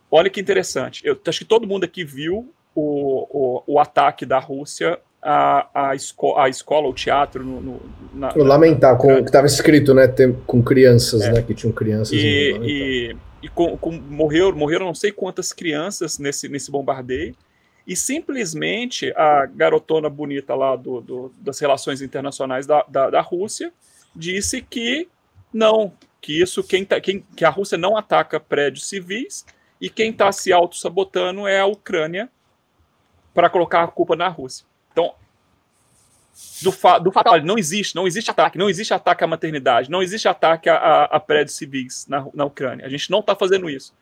[0.10, 1.02] Olha que interessante.
[1.06, 5.96] Eu acho que todo mundo aqui viu o, o, o ataque da Rússia à, à,
[5.96, 7.44] esco à escola, o teatro.
[7.44, 7.82] No, no,
[8.14, 10.08] na, lamentar, com, que estava escrito, né?
[10.46, 11.32] Com crianças, é.
[11.32, 11.42] né?
[11.42, 12.14] Que tinham crianças.
[12.14, 17.36] E, e, com, com, morreu, morreram não sei quantas crianças nesse, nesse bombardeio
[17.86, 23.74] e simplesmente a garotona bonita lá do, do das relações internacionais da, da, da, Rússia
[24.16, 25.10] disse que
[25.54, 29.46] não, que isso quem, tá, quem que a Rússia não ataca prédios civis
[29.82, 32.30] e quem está se auto-sabotando é a Ucrânia
[33.34, 34.66] para colocar a culpa na Rússia.
[34.94, 35.14] Então,
[36.62, 37.12] do, fa do
[37.44, 41.04] não existe, não existe ataque, não existe ataque à maternidade, não existe ataque a, a,
[41.06, 42.86] a prédios civis na, na Ucrânia.
[42.86, 43.94] A gente não está fazendo isso.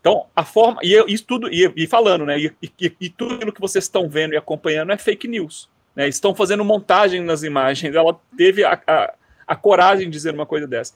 [0.00, 0.80] Então, a forma.
[0.82, 1.48] E isso tudo.
[1.52, 2.38] E, e falando, né?
[2.38, 5.68] E, e, e, tudo aquilo que vocês estão vendo e acompanhando é fake news.
[5.96, 7.94] Né, estão fazendo montagem nas imagens.
[7.94, 9.14] Ela teve a, a,
[9.46, 10.94] a coragem de dizer uma coisa dessa.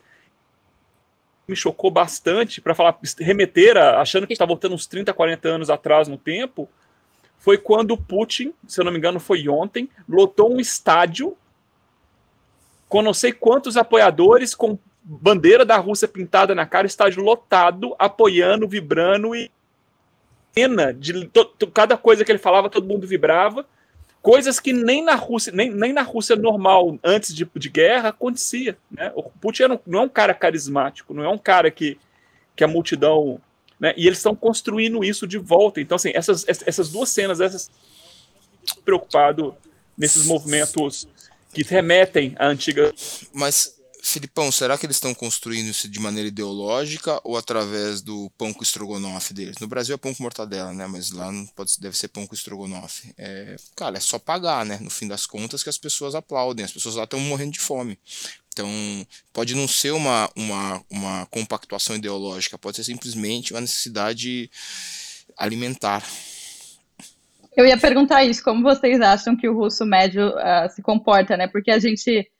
[1.48, 5.70] Me chocou bastante para falar, remeter, a, achando que está voltando uns 30, 40 anos
[5.70, 6.68] atrás no tempo,
[7.40, 11.36] foi quando o Putin, se eu não me engano, foi ontem, lotou um estádio
[12.88, 18.68] com não sei quantos apoiadores, com bandeira da Rússia pintada na cara, estádio lotado, apoiando,
[18.68, 19.50] vibrando e
[20.52, 23.64] cena de to, cada coisa que ele falava, todo mundo vibrava.
[24.20, 28.76] Coisas que nem na Rússia, nem, nem na Rússia normal, antes de, de guerra, acontecia.
[28.90, 29.10] Né?
[29.14, 31.98] O Putin não, não é um cara carismático, não é um cara que,
[32.54, 33.40] que a multidão.
[33.80, 33.94] Né?
[33.96, 35.80] E eles estão construindo isso de volta.
[35.80, 37.70] Então, assim, essas, essas duas cenas, essas
[38.84, 39.54] preocupado
[39.96, 41.08] nesses movimentos
[41.52, 42.92] que remetem à antiga.
[43.32, 48.52] Mas Filipão, será que eles estão construindo isso de maneira ideológica ou através do pão
[48.52, 49.56] com estrogonofe deles?
[49.60, 50.86] No Brasil é pão com mortadela, né?
[50.86, 53.12] Mas lá não pode, deve ser pão com estrogonofe.
[53.18, 54.78] É, cara, é só pagar, né?
[54.80, 56.64] No fim das contas que as pessoas aplaudem.
[56.64, 57.98] As pessoas lá estão morrendo de fome.
[58.52, 58.68] Então,
[59.32, 64.50] pode não ser uma, uma, uma compactuação ideológica, pode ser simplesmente uma necessidade
[65.36, 66.02] alimentar.
[67.56, 71.46] Eu ia perguntar isso, como vocês acham que o russo médio uh, se comporta, né?
[71.46, 72.30] Porque a gente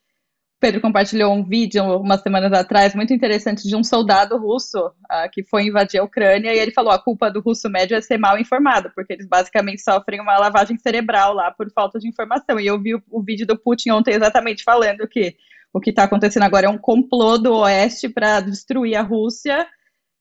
[0.60, 5.42] Pedro compartilhou um vídeo umas semanas atrás muito interessante de um soldado russo uh, que
[5.42, 8.38] foi invadir a Ucrânia e ele falou a culpa do russo médio é ser mal
[8.38, 12.60] informado, porque eles basicamente sofrem uma lavagem cerebral lá por falta de informação.
[12.60, 15.34] E eu vi o, o vídeo do Putin ontem exatamente falando que
[15.72, 19.66] o que está acontecendo agora é um complô do Oeste para destruir a Rússia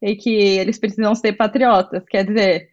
[0.01, 2.03] e que eles precisam ser patriotas.
[2.07, 2.69] Quer dizer,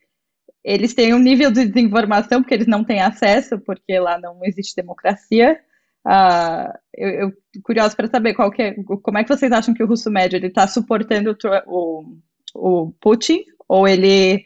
[0.63, 4.75] eles têm um nível de desinformação porque eles não têm acesso, porque lá não existe
[4.77, 5.61] democracia.
[6.07, 9.87] Uh, eu, eu curioso para saber qual é, como é que vocês acham que o
[9.87, 11.37] russo médio ele está suportando
[11.67, 12.17] o,
[12.55, 13.45] o, Putin?
[13.69, 14.45] Ou ele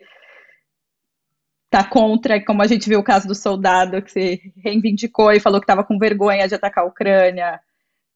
[1.66, 5.60] está contra, como a gente viu o caso do soldado que se reivindicou e falou
[5.60, 7.60] que estava com vergonha de atacar a Ucrânia,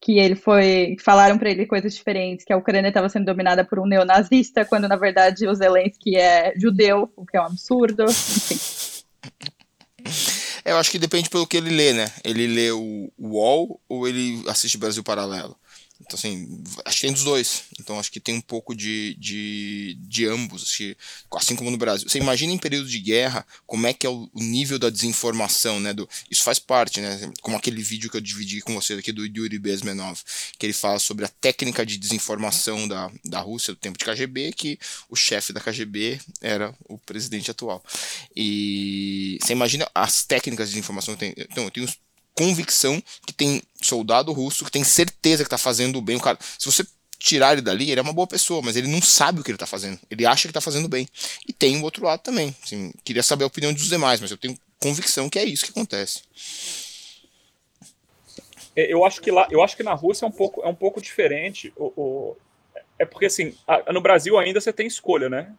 [0.04, 3.78] que ele foi, falaram para ele coisas diferentes, que a Ucrânia estava sendo dominada por
[3.78, 8.58] um neonazista, quando na verdade o Zelensky é judeu, o que é um absurdo, enfim.
[10.62, 12.04] Eu acho que depende pelo que ele lê, né?
[12.22, 15.56] Ele lê o UOL ou ele assiste Brasil Paralelo?
[16.06, 17.64] Então, assim, acho que tem dos dois.
[17.80, 20.96] Então, acho que tem um pouco de, de, de ambos, que,
[21.32, 22.08] assim como no Brasil.
[22.08, 25.80] Você imagina em período de guerra como é que é o, o, nível da desinformação,
[25.80, 25.92] né?
[25.92, 27.32] Do, isso faz parte, né?
[27.40, 30.20] Como aquele vídeo que eu dividi com você aqui do Yuri Bezmenov,
[30.58, 34.52] que ele fala sobre a técnica de desinformação da, da Rússia do tempo de KGB,
[34.52, 37.82] que o chefe da KGB era o presidente atual.
[38.36, 41.34] E você imagina as técnicas de desinformação tem.
[41.36, 41.88] Então, eu tenho
[42.34, 46.16] convicção que tem soldado russo que tem certeza que está fazendo bem.
[46.16, 46.86] O cara, se você
[47.18, 49.56] tirar ele dali, ele é uma boa pessoa, mas ele não sabe o que ele
[49.56, 49.98] está fazendo.
[50.10, 51.08] Ele acha que está fazendo bem.
[51.48, 52.54] E tem o outro lado também.
[52.62, 55.70] Assim, queria saber a opinião dos demais, mas eu tenho convicção que é isso que
[55.70, 56.22] acontece.
[58.76, 60.74] É, eu acho que lá, eu acho que na Rússia é um pouco, é um
[60.74, 61.72] pouco diferente.
[61.76, 62.36] O, o
[62.98, 65.52] é porque assim, a, no Brasil ainda você tem escolha, né?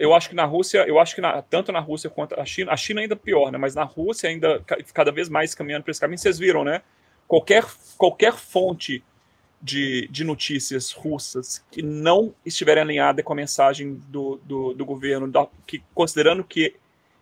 [0.00, 2.72] Eu acho que na Rússia, eu acho que na, tanto na Rússia quanto a China,
[2.72, 3.58] a China ainda pior, né?
[3.58, 6.18] Mas na Rússia ainda cada vez mais caminhando para esse caminho.
[6.18, 6.80] Vocês viram, né?
[7.28, 7.66] Qualquer,
[7.98, 9.04] qualquer fonte
[9.60, 15.28] de, de notícias russas que não estiverem alinhadas com a mensagem do, do, do governo,
[15.28, 16.74] da, que, considerando que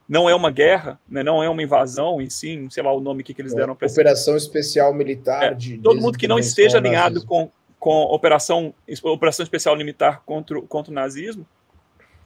[0.08, 3.24] não é uma guerra, né, não é uma invasão, e sim, sei lá o nome
[3.24, 5.78] que, que eles deram para Operação Especial Militar é, de.
[5.78, 8.72] Todo mundo que não esteja alinhado com, com operação,
[9.02, 11.44] operação Especial Militar contra, contra o nazismo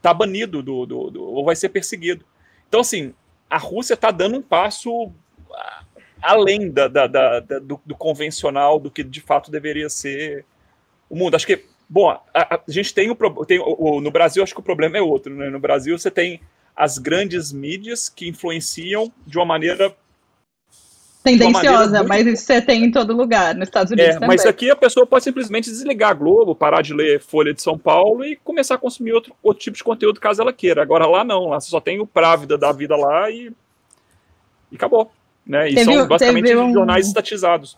[0.02, 2.24] está banido do, do, do, ou vai ser perseguido.
[2.68, 3.14] Então, assim,
[3.48, 5.12] a Rússia está dando um passo
[6.20, 10.44] além da, da, da, da do, do, convencional, do que de fato deveria ser
[11.08, 11.36] o mundo.
[11.36, 14.60] Acho que, bom, a, a gente tem, o, tem o, o, no Brasil, acho que
[14.60, 15.48] o problema é outro, né?
[15.48, 16.40] No Brasil você tem
[16.74, 19.94] as grandes mídias que influenciam de uma maneira
[21.22, 24.28] tendenciosa, mas isso você tem em todo lugar, nos Estados Unidos é, também.
[24.28, 27.78] Mas aqui a pessoa pode simplesmente desligar a Globo, parar de ler Folha de São
[27.78, 30.82] Paulo e começar a consumir outro, outro tipo de conteúdo caso ela queira.
[30.82, 33.52] Agora lá não, lá você só tem o Právida da vida lá e,
[34.70, 35.10] e acabou.
[35.46, 35.70] Né?
[35.70, 36.72] E teve, são basicamente um...
[36.72, 37.76] jornais estatizados.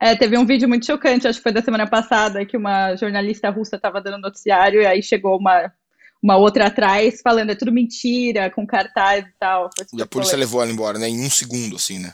[0.00, 3.48] É, teve um vídeo muito chocante, acho que foi da semana passada, que uma jornalista
[3.48, 5.72] russa estava dando noticiário e aí chegou uma,
[6.22, 9.70] uma outra atrás falando é tudo mentira, com cartaz e tal.
[9.94, 11.08] E a polícia levou ela embora, né?
[11.08, 12.12] Em um segundo, assim, né?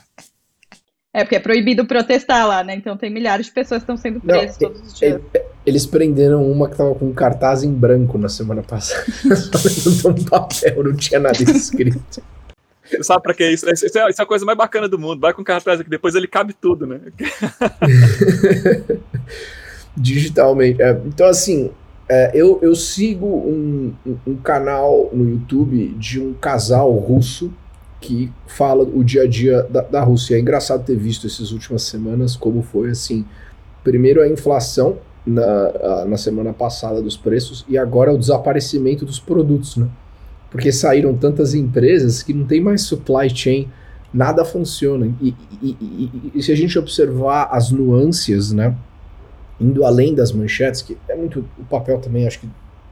[1.13, 2.73] É, porque é proibido protestar lá, né?
[2.75, 5.21] Então tem milhares de pessoas que estão sendo presas Não, todos os dias.
[5.63, 9.05] Eles prenderam uma que tava com um cartaz em branco na semana passada.
[10.05, 12.21] Um papel, não tinha nada escrito.
[13.01, 13.69] Sabe pra que isso?
[13.71, 15.21] Isso é, isso é a coisa mais bacana do mundo.
[15.21, 16.99] Vai com o cartaz aqui, depois ele cabe tudo, né?
[19.95, 20.81] Digitalmente.
[20.81, 21.71] É, então, assim,
[22.09, 27.53] é, eu, eu sigo um, um, um, canal no YouTube de um casal russo
[28.03, 30.35] que fala o dia a dia da, da Rússia.
[30.35, 33.25] É engraçado ter visto essas últimas semanas como foi assim.
[33.81, 39.77] Primeiro a inflação na, na semana passada dos preços e agora o desaparecimento dos produtos,
[39.77, 39.87] né?
[40.51, 43.71] porque saíram tantas empresas que não tem mais supply chain,
[44.13, 45.11] nada funciona.
[45.21, 48.75] E, e, e, e, se a gente observar as nuances, né,
[49.59, 52.49] indo além das manchetes, que é muito o papel também, acho que,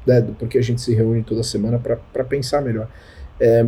[0.08, 2.88] né, porque a gente se reúne toda semana para pensar melhor.
[3.40, 3.68] É,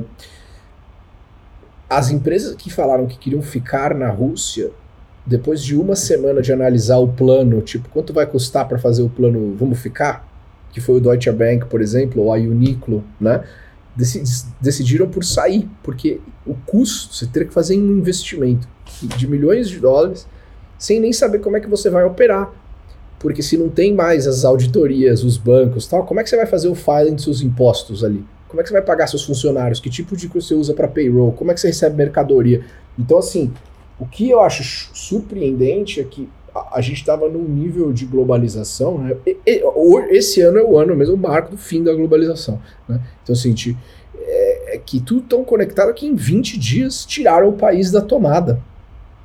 [1.97, 4.71] as empresas que falaram que queriam ficar na Rússia,
[5.25, 9.09] depois de uma semana de analisar o plano, tipo, quanto vai custar para fazer o
[9.09, 10.27] plano, vamos ficar?
[10.71, 13.43] Que foi o Deutsche Bank, por exemplo, ou a Uniqlo, né?
[14.59, 18.67] decidiram por sair, porque o custo, você teria que fazer um investimento
[19.17, 20.27] de milhões de dólares,
[20.79, 22.51] sem nem saber como é que você vai operar.
[23.19, 26.47] Porque se não tem mais as auditorias, os bancos tal, como é que você vai
[26.47, 28.25] fazer o filing dos seus impostos ali?
[28.53, 29.79] Como é que você vai pagar seus funcionários?
[29.79, 31.31] Que tipo de coisa você usa para payroll?
[31.31, 32.63] Como é que você recebe mercadoria?
[32.99, 33.51] Então, assim,
[33.99, 36.29] o que eu acho surpreendente é que
[36.71, 39.15] a, gente estava num nível de globalização, né?
[39.25, 42.61] E, e, esse ano é o ano mesmo, o marco do fim da globalização.
[42.87, 43.01] Né?
[43.23, 43.55] Então, assim,
[44.19, 48.61] é, é, que tudo tão conectado que em 20 dias tiraram o país da tomada.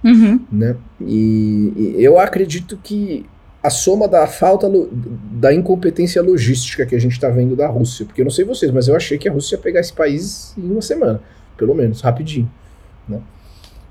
[0.03, 0.41] Uhum.
[0.51, 0.74] Né?
[1.03, 3.26] E, e, eu acredito que
[3.63, 4.71] a soma da falta
[5.33, 8.71] da incompetência logística que a gente está vendo da Rússia, porque eu não sei vocês,
[8.71, 11.21] mas eu achei que a Rússia ia pegar esse país em uma semana,
[11.57, 12.51] pelo menos, rapidinho.
[13.09, 13.21] Né?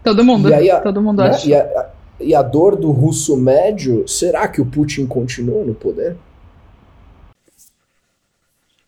[0.04, 1.30] Todo mundo, aí, todo mundo né?
[1.30, 1.48] acha.
[1.48, 1.90] E a,
[2.20, 6.16] e a dor do russo médio, será que o Putin continua no poder?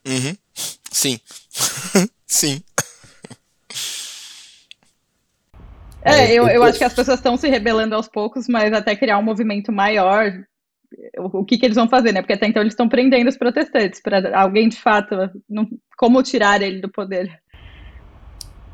[0.08, 0.36] Uhum.
[0.92, 1.20] Sim.
[2.26, 2.64] Sim.
[6.02, 9.18] É, eu, eu acho que as pessoas estão se rebelando aos poucos, mas até criar
[9.20, 10.32] um movimento maior,
[11.18, 12.22] o, o que, que eles vão fazer, né?
[12.22, 15.16] Porque até então eles estão prendendo os protestantes, para alguém de fato,
[15.50, 15.68] não,
[15.98, 17.40] como tirar ele do poder.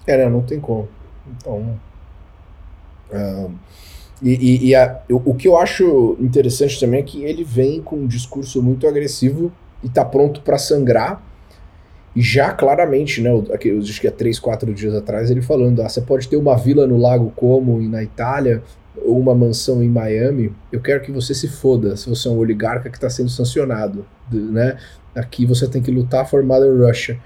[0.07, 0.87] É, não, não tem como.
[1.27, 1.79] Então.
[3.11, 3.55] Um,
[4.21, 7.81] e, e, e a, eu, o que eu acho interessante também é que ele vem
[7.81, 9.51] com um discurso muito agressivo
[9.83, 11.21] e tá pronto para sangrar.
[12.15, 15.89] E já claramente, né, eu, acho que há três, quatro dias atrás, ele falando: ah,
[15.89, 18.63] você pode ter uma vila no Lago Como, na Itália,
[18.97, 22.37] ou uma mansão em Miami, eu quero que você se foda se você é um
[22.37, 24.05] oligarca que está sendo sancionado.
[24.31, 24.77] Né?
[25.15, 27.19] Aqui você tem que lutar for Mother Russia.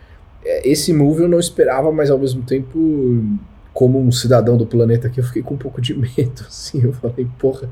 [0.44, 3.40] É, esse move eu não esperava, mas ao mesmo tempo
[3.74, 6.92] como um cidadão do planeta aqui, eu fiquei com um pouco de medo, assim, eu
[6.94, 7.70] falei, porra,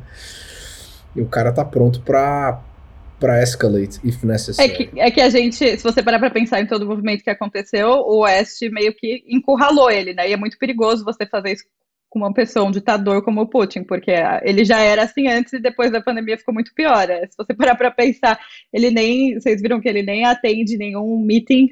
[1.15, 2.63] e o cara tá pronto pra,
[3.19, 4.71] pra escalate, if necessary.
[4.71, 7.23] É que, é que a gente, se você parar pra pensar em todo o movimento
[7.23, 11.53] que aconteceu, o Oeste meio que encurralou ele, né, e é muito perigoso você fazer
[11.53, 11.65] isso
[12.17, 14.11] uma pessoa, um ditador como o Putin, porque
[14.43, 17.09] ele já era assim antes e depois da pandemia ficou muito pior.
[17.09, 18.39] É, se você parar para pensar,
[18.73, 21.69] ele nem, vocês viram que ele nem atende nenhum meeting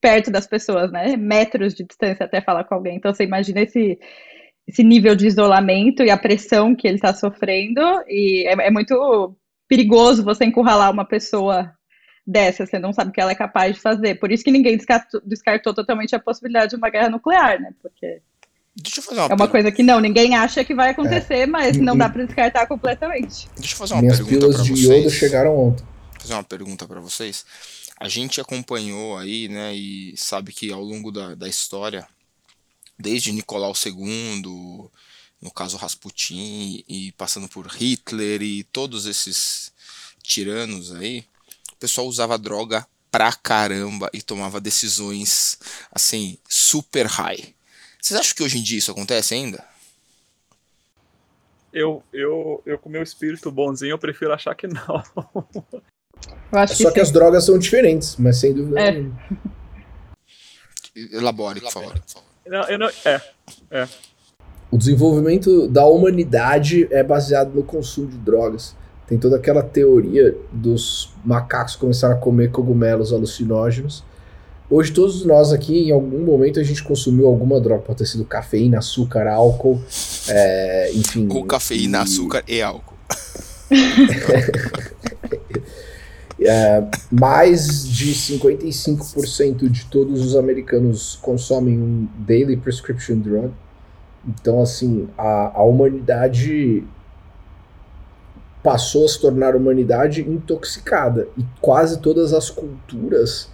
[0.00, 1.16] perto das pessoas, né?
[1.16, 2.96] Metros de distância até falar com alguém.
[2.96, 3.98] Então você imagina esse,
[4.66, 7.80] esse nível de isolamento e a pressão que ele está sofrendo.
[8.08, 9.36] E é, é, muito
[9.68, 11.72] perigoso você encurralar uma pessoa
[12.26, 14.16] dessa, você não sabe o que ela é capaz de fazer.
[14.16, 17.72] Por isso que ninguém descartou, descartou totalmente a possibilidade de uma guerra nuclear, né?
[17.80, 18.20] Porque
[19.20, 22.24] uma É uma coisa que não, ninguém acha que vai acontecer, mas não dá pra
[22.24, 23.48] descartar completamente.
[23.56, 24.88] Deixa eu fazer uma Minhas pergunta pílulas pra de vocês.
[24.88, 25.84] iodo chegaram ontem.
[26.18, 27.44] fazer uma pergunta para vocês.
[27.98, 32.06] A gente acompanhou aí, né, e sabe que ao longo da, da história,
[32.98, 34.42] desde Nicolau II,
[35.40, 39.72] no caso Rasputin, e passando por Hitler e todos esses
[40.22, 41.24] tiranos aí,
[41.72, 45.58] o pessoal usava droga pra caramba e tomava decisões,
[45.92, 47.54] assim, super high.
[48.02, 49.64] Vocês acham que hoje em dia isso acontece ainda?
[51.72, 55.02] Eu, eu, eu com meu espírito bonzinho, eu prefiro achar que não.
[56.52, 57.00] Eu acho que, Só que sim.
[57.00, 58.90] as drogas são diferentes, mas sem dúvida É.
[58.90, 59.18] nenhuma.
[61.12, 62.02] Elabore, por favor.
[62.44, 63.88] Não, eu não, é,
[64.70, 68.74] O desenvolvimento da humanidade é baseado no consumo de drogas.
[69.06, 74.04] Tem toda aquela teoria dos macacos começaram a comer cogumelos alucinógenos.
[74.72, 77.82] Hoje todos nós aqui, em algum momento, a gente consumiu alguma droga.
[77.82, 79.78] Pode ter sido cafeína, açúcar, álcool,
[80.26, 81.28] é, enfim.
[81.30, 82.96] Ou cafeína, e- açúcar e álcool.
[86.44, 93.52] É, mais de 55% de todos os americanos consomem um daily prescription drug.
[94.26, 96.82] Então, assim, a, a humanidade
[98.60, 101.28] passou a se tornar humanidade intoxicada.
[101.38, 103.51] E quase todas as culturas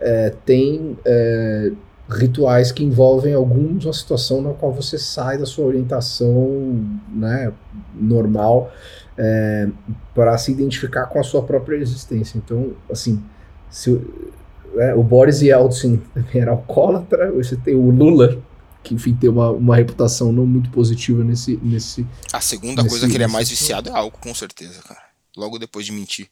[0.00, 1.72] é, têm é,
[2.08, 7.52] rituais que envolvem alguma situação na qual você sai da sua orientação né,
[7.94, 8.72] normal
[9.18, 9.68] é,
[10.14, 12.38] para se identificar com a sua própria existência.
[12.38, 13.22] Então, assim,
[13.70, 14.32] se, o-
[14.76, 16.00] é, o Boris Yeltsin
[16.34, 18.38] era alcoólatra, você tem o Lula,
[18.82, 23.08] que enfim tem uma, uma reputação não muito positiva nesse, nesse A segunda Nesse- coisa
[23.08, 25.00] que ele é mais viciado é álcool, com certeza, cara.
[25.36, 26.28] Logo depois de mentir.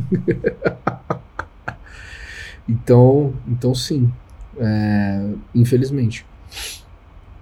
[2.68, 4.12] Então, então sim,
[4.56, 6.24] é, infelizmente.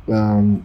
[0.09, 0.61] Ahn,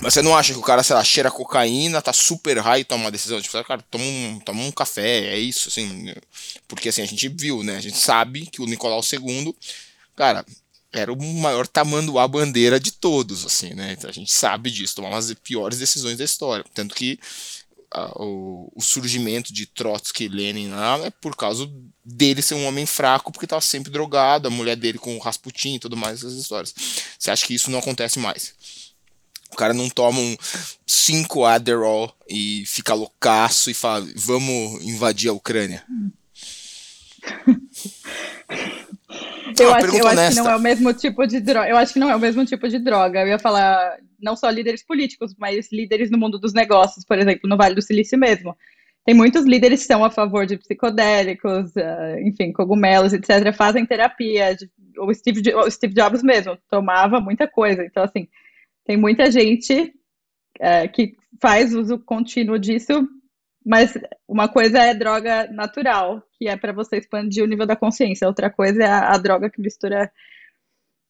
[0.00, 2.84] Mas você não acha que o cara, sei lá, cheira cocaína, tá super high e
[2.84, 3.40] toma uma decisão?
[3.40, 6.12] Tipo, cara, toma um, toma um café, é isso, assim.
[6.68, 7.76] Porque assim, a gente viu, né?
[7.76, 9.54] A gente sabe que o Nicolau II,
[10.14, 10.44] cara,
[10.92, 13.94] era o maior tamanduá bandeira de todos, assim, né?
[13.98, 16.64] Então a gente sabe disso, tomava as piores decisões da história.
[16.72, 17.18] Tanto que
[17.94, 21.70] ah, o, o surgimento de Trotsky e Lenin lá é por causa
[22.04, 25.76] dele ser um homem fraco, porque tava sempre drogado, a mulher dele com o Rasputin
[25.76, 26.74] e tudo mais, essas histórias.
[27.16, 28.54] Você acha que isso não acontece mais?
[29.52, 30.36] O cara não toma um
[30.84, 35.84] 5 Adderall e fica loucaço e fala, vamos invadir a Ucrânia.
[39.60, 41.68] Eu, uma acho, eu acho que não é o mesmo tipo de droga.
[41.68, 43.20] Eu acho que não é o mesmo tipo de droga.
[43.20, 47.48] Eu ia falar não só líderes políticos, mas líderes no mundo dos negócios, por exemplo,
[47.48, 48.56] no Vale do Silício mesmo.
[49.04, 53.54] Tem muitos líderes que são a favor de psicodélicos, eh, enfim, cogumelos, etc.
[53.54, 54.56] Fazem terapia.
[54.98, 57.84] o, Steve, o Steve Jobs mesmo tomava muita coisa.
[57.84, 58.26] Então, assim,
[58.86, 59.92] tem muita gente
[60.58, 63.06] eh, que faz uso contínuo disso,
[63.64, 63.92] mas
[64.26, 68.26] uma coisa é droga natural, que é para você expandir o nível da consciência.
[68.26, 70.10] Outra coisa é a, a droga que mistura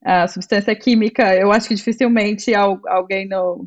[0.05, 1.35] a substância química.
[1.35, 3.67] Eu acho que dificilmente al- alguém no,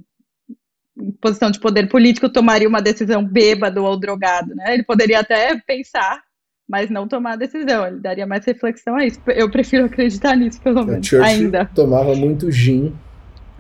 [1.00, 4.74] em posição de poder político tomaria uma decisão bêbado ou drogado, né?
[4.74, 6.22] Ele poderia até pensar,
[6.70, 7.88] mas não tomar a decisão.
[7.88, 9.20] Ele daria mais reflexão a isso.
[9.28, 11.66] Eu prefiro acreditar nisso, pelo menos, ainda.
[11.74, 12.94] tomava muito gin.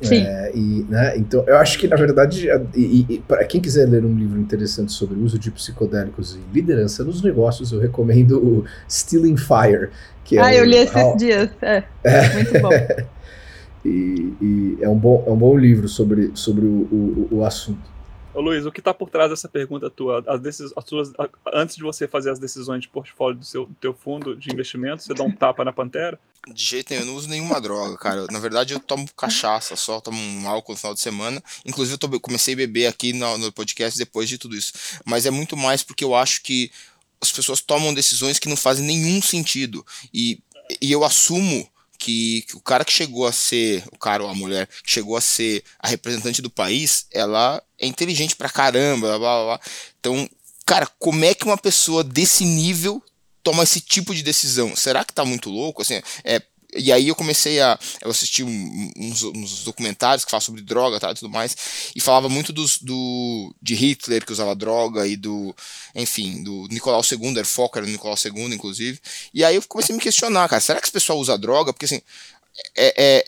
[0.01, 0.21] Sim.
[0.21, 4.05] é, e, né, então, eu acho que, na verdade, e, e, para quem quiser ler
[4.05, 8.65] um livro interessante sobre o uso de psicodélicos e liderança nos negócios, eu recomendo o
[8.89, 9.89] Stealing Fire.
[10.23, 11.49] Que é Ah, eu um- li esses how- dias.
[11.61, 11.83] É,
[12.33, 12.69] muito bom.
[13.85, 17.79] E, e é, um bom, é um bom livro sobre, sobre o, o, o assunto.
[18.37, 20.23] Ô Luiz, o que está por trás dessa pergunta tua?
[20.27, 20.71] As decis...
[20.75, 21.11] as suas...
[21.51, 25.01] Antes de você fazer as decisões de portfólio do seu do teu fundo de investimento,
[25.01, 26.19] você dá um tapa na pantera?
[26.47, 28.27] De jeito nenhum, eu não uso nenhuma droga, cara.
[28.29, 31.43] Na verdade, eu tomo cachaça só, tomo um álcool no final de semana.
[31.65, 34.71] Inclusive, eu tô comecei a beber aqui no, no podcast depois de tudo isso.
[35.03, 36.69] Mas é muito mais porque eu acho que
[37.19, 39.83] as pessoas tomam decisões que não fazem nenhum sentido.
[40.13, 40.39] E,
[40.79, 41.67] e eu assumo
[41.97, 45.17] que, que o cara que chegou a ser, o cara ou a mulher que chegou
[45.17, 49.61] a ser a representante do país, ela é inteligente pra caramba, blá, blá, blá.
[49.99, 50.29] Então,
[50.65, 53.01] cara, como é que uma pessoa desse nível
[53.43, 54.75] toma esse tipo de decisão?
[54.75, 55.81] Será que tá muito louco?
[55.81, 56.41] Assim, é,
[56.77, 57.77] e aí eu comecei a.
[58.01, 61.55] Eu assisti uns, uns documentários que falam sobre droga tá, e tudo mais.
[61.95, 65.55] E falava muito dos, do, de Hitler, que usava droga, e do.
[65.95, 68.99] Enfim, do Nicolau II, era foco, era Nicolau II, inclusive.
[69.33, 71.73] E aí eu comecei a me questionar, cara, será que esse pessoal usa droga?
[71.73, 72.01] Porque assim.
[72.75, 73.27] É, é,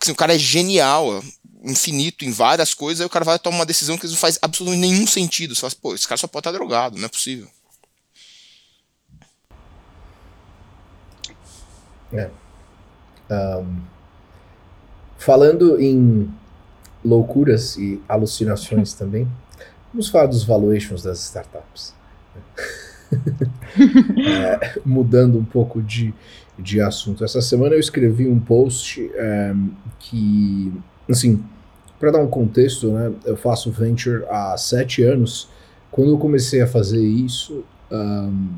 [0.00, 1.22] assim, o cara é genial,
[1.62, 4.80] infinito em várias coisas, aí o cara vai tomar uma decisão que não faz absolutamente
[4.80, 5.54] nenhum sentido.
[5.54, 7.50] Você fala assim, pô, esse cara só pode estar drogado, não é possível.
[13.30, 13.76] Um,
[15.18, 16.30] falando em
[17.04, 19.28] loucuras e alucinações também,
[19.92, 21.94] vamos falar dos valuations das startups.
[24.26, 26.12] é, mudando um pouco de,
[26.58, 27.24] de assunto.
[27.24, 29.54] Essa semana eu escrevi um post é,
[29.98, 30.72] que,
[31.08, 31.42] assim,
[31.98, 35.48] para dar um contexto, né, eu faço venture há sete anos.
[35.90, 38.48] Quando eu comecei a fazer isso, um,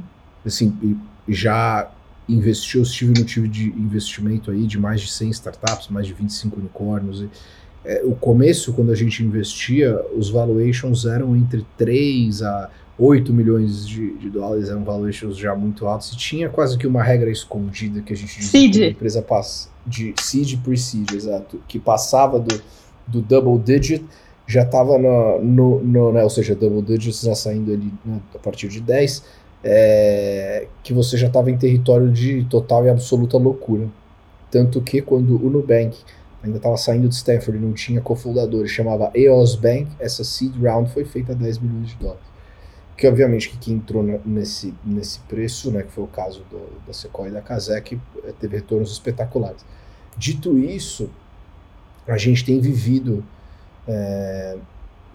[0.45, 0.99] assim,
[1.29, 1.91] já
[2.29, 6.13] investi, eu estive no time de investimento aí de mais de 100 startups, mais de
[6.13, 7.23] 25 unicórnios.
[7.23, 7.29] E,
[7.85, 13.87] é, o começo, quando a gente investia, os valuations eram entre 3 a 8 milhões
[13.87, 18.03] de, de dólares, eram valuations já muito altos, e tinha quase que uma regra escondida
[18.03, 22.61] que a gente dizia que a empresa passa de seed pre-seed, exato, que passava do,
[23.07, 24.05] do double digit,
[24.47, 28.39] já estava no, no, no né, ou seja, double digits já saindo ali né, a
[28.39, 29.23] partir de 10,
[29.63, 33.89] é, que você já estava em território de total e absoluta loucura.
[34.51, 35.97] Tanto que quando o Nubank
[36.43, 40.91] ainda estava saindo de Stanford e não tinha cofundador, chamava EOS Bank, essa seed round
[40.91, 42.23] foi feita a 10 milhões de dólares.
[42.97, 46.93] Que obviamente que quem entrou nesse, nesse preço, né, que foi o caso do, da
[46.93, 49.65] Sequoia e da Kazek, eh, teve retornos espetaculares.
[50.17, 51.09] Dito isso,
[52.07, 53.25] a gente tem vivido
[53.87, 54.57] é,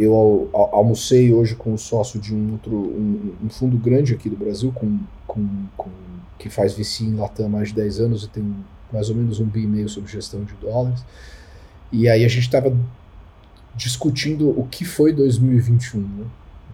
[0.03, 4.35] eu almocei hoje com o sócio de um outro um, um fundo grande aqui do
[4.35, 5.89] Brasil, com, com, com,
[6.37, 8.55] que faz VC em Latam há mais de 10 anos e tem
[8.91, 11.03] mais ou menos um bi e meio sobre gestão de dólares.
[11.91, 12.75] E aí a gente estava
[13.75, 16.25] discutindo o que foi 2021, né?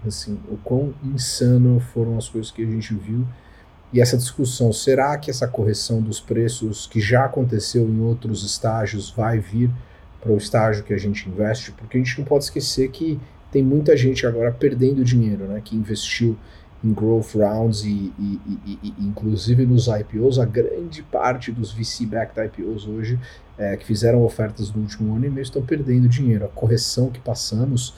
[0.08, 3.26] assim, o quão insano foram as coisas que a gente viu.
[3.92, 9.10] E essa discussão, será que essa correção dos preços que já aconteceu em outros estágios
[9.10, 9.72] vai vir
[10.22, 13.20] para o estágio que a gente investe, porque a gente não pode esquecer que
[13.52, 16.38] tem muita gente agora perdendo dinheiro, né, que investiu
[16.84, 22.40] em growth rounds e, e, e, e inclusive nos IPOs, a grande parte dos VC-backed
[22.46, 23.20] IPOs hoje
[23.58, 26.46] é, que fizeram ofertas no último ano e meio estão perdendo dinheiro.
[26.46, 27.94] A correção que passamos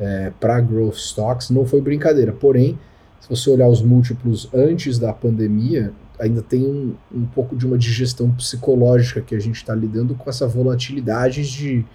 [0.00, 2.76] é, para growth stocks não foi brincadeira, porém,
[3.24, 7.78] se você olhar os múltiplos antes da pandemia, ainda tem um, um pouco de uma
[7.78, 11.86] digestão psicológica que a gente está lidando com essa volatilidade de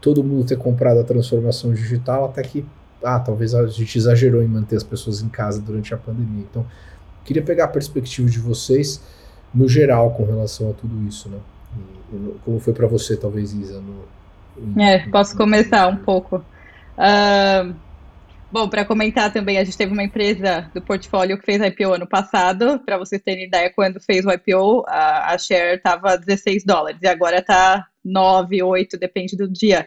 [0.00, 2.64] todo mundo ter comprado a transformação digital até que,
[3.02, 6.44] ah, talvez a gente exagerou em manter as pessoas em casa durante a pandemia.
[6.48, 6.64] Então,
[7.24, 9.02] queria pegar a perspectiva de vocês
[9.52, 11.38] no geral com relação a tudo isso, né?
[12.12, 13.80] E, como foi para você, talvez, Isa?
[13.80, 16.36] No, é, posso começar um pouco.
[16.96, 17.74] Uh,
[18.50, 22.08] Bom, para comentar também, a gente teve uma empresa do portfólio que fez IPO ano
[22.08, 22.80] passado.
[22.80, 27.06] Para vocês terem ideia, quando fez o IPO, a, a share estava 16 dólares e
[27.06, 29.86] agora está 9, 8, depende do dia.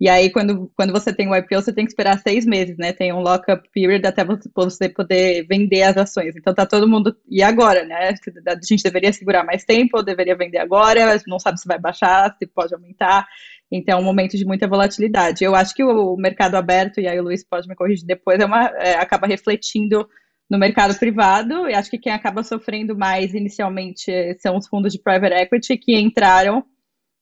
[0.00, 2.92] E aí, quando, quando você tem o IPO, você tem que esperar seis meses, né?
[2.92, 6.34] Tem um lock-up period até você poder vender as ações.
[6.36, 7.14] Então tá todo mundo.
[7.28, 8.14] E agora, né?
[8.46, 12.34] A gente deveria segurar mais tempo, ou deveria vender agora, não sabe se vai baixar,
[12.38, 13.26] se pode aumentar.
[13.70, 15.44] Então é um momento de muita volatilidade.
[15.44, 18.46] Eu acho que o mercado aberto, e aí o Luiz pode me corrigir depois, é
[18.46, 20.08] uma, é, acaba refletindo
[20.50, 24.98] no mercado privado, e acho que quem acaba sofrendo mais inicialmente são os fundos de
[24.98, 26.64] private equity que entraram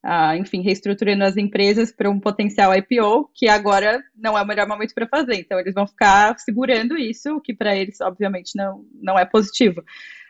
[0.08, 4.68] ah, enfim, reestruturando as empresas para um potencial IPO, que agora não é o melhor
[4.68, 5.34] momento para fazer.
[5.34, 9.82] Então, eles vão ficar segurando isso, o que para eles, obviamente, não, não é positivo.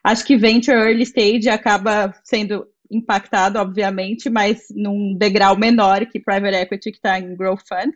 [0.02, 6.57] Acho que venture early stage acaba sendo impactado, obviamente, mas num degrau menor que private
[6.57, 7.93] equity, que está em growth fund.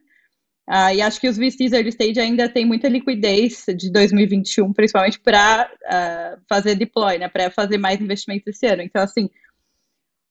[0.69, 5.19] Uh, e acho que os VCs early stage ainda tem muita liquidez de 2021, principalmente
[5.19, 8.83] para uh, ah, fazer deploy, né, para fazer mais investimentos esse ano.
[8.83, 9.29] Então, assim,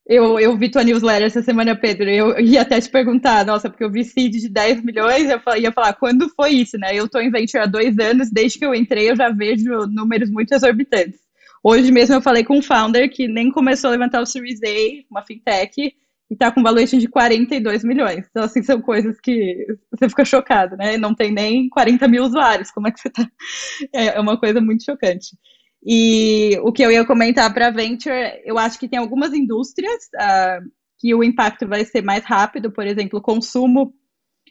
[0.08, 3.84] eu, eu vi tua newsletter essa semana, Pedro, eu ia até te perguntar, nossa, porque
[3.84, 6.96] eu vi de 10 milhões, eu ia falar, quando foi isso, né?
[6.96, 10.32] Eu tô em venture há dois anos, desde que eu entrei eu já vejo números
[10.32, 11.20] muito exorbitantes.
[11.64, 15.06] Hoje mesmo eu falei com um founder que nem começou a levantar o Series A,
[15.12, 15.94] uma fintech,
[16.30, 18.28] e tá com valuation de 42 milhões.
[18.30, 20.96] Então, assim, são coisas que você fica chocado, né?
[20.96, 23.28] Não tem nem 40 mil usuários, como é que você tá?
[23.92, 25.36] É uma coisa muito chocante.
[25.84, 30.04] E o que eu ia comentar para a Venture, eu acho que tem algumas indústrias
[30.16, 33.94] uh, que o impacto vai ser mais rápido, por exemplo, consumo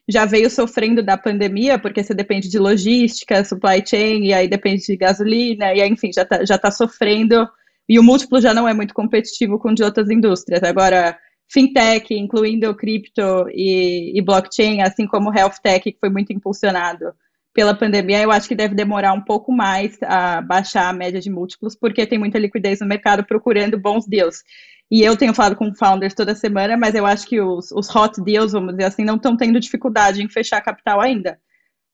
[0.09, 4.85] já veio sofrendo da pandemia, porque você depende de logística, supply chain, e aí depende
[4.85, 7.47] de gasolina, e aí, enfim, já está já tá sofrendo,
[7.89, 10.63] e o múltiplo já não é muito competitivo com de outras indústrias.
[10.63, 11.19] Agora,
[11.51, 17.13] fintech, incluindo cripto e, e blockchain, assim como health tech, que foi muito impulsionado
[17.55, 21.29] pela pandemia, eu acho que deve demorar um pouco mais a baixar a média de
[21.29, 24.45] múltiplos, porque tem muita liquidez no mercado procurando bons deals.
[24.91, 28.21] E eu tenho falado com founders toda semana, mas eu acho que os, os hot
[28.23, 31.39] deals, vamos dizer assim, não estão tendo dificuldade em fechar capital ainda.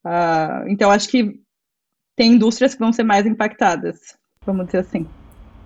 [0.04, 1.40] Uh, então, acho que
[2.14, 4.16] tem indústrias que vão ser mais impactadas,
[4.46, 5.08] vamos dizer assim.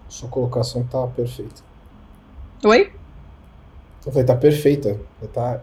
[0.09, 1.63] Sua colocação está perfeita.
[2.65, 2.93] Oi?
[4.07, 4.99] Eu falei, tá perfeita.
[5.35, 5.61] Tá...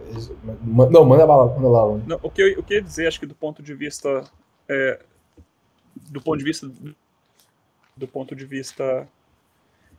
[0.62, 1.98] Não, manda lá, manda lá.
[2.06, 4.24] Não, o, que eu, o que eu ia dizer, acho que do ponto de vista.
[4.70, 5.00] É,
[6.12, 6.70] do ponto de vista.
[7.98, 9.08] Do ponto de vista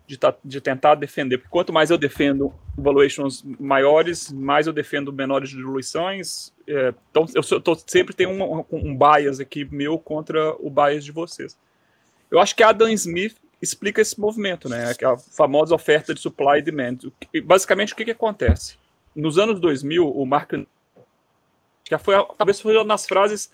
[0.06, 1.38] de, tá, de, tentar defender.
[1.38, 6.52] Porque quanto mais eu defendo valuations maiores, mais eu defendo menores diluições.
[6.66, 11.12] É, então, eu tô, sempre tenho um, um, bias aqui meu contra o bias de
[11.12, 11.58] vocês.
[12.30, 14.92] Eu acho que Adam Smith explica esse movimento, né?
[15.02, 16.98] A famosa oferta de supply e demand.
[17.44, 18.76] Basicamente, o que, que acontece?
[19.14, 20.52] Nos anos 2000, o Mark
[21.88, 23.50] já foi talvez foi uma das frases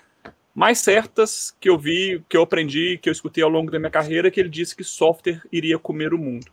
[0.54, 3.90] mais certas que eu vi, que eu aprendi, que eu escutei ao longo da minha
[3.90, 6.50] carreira, que ele disse que software iria comer o mundo.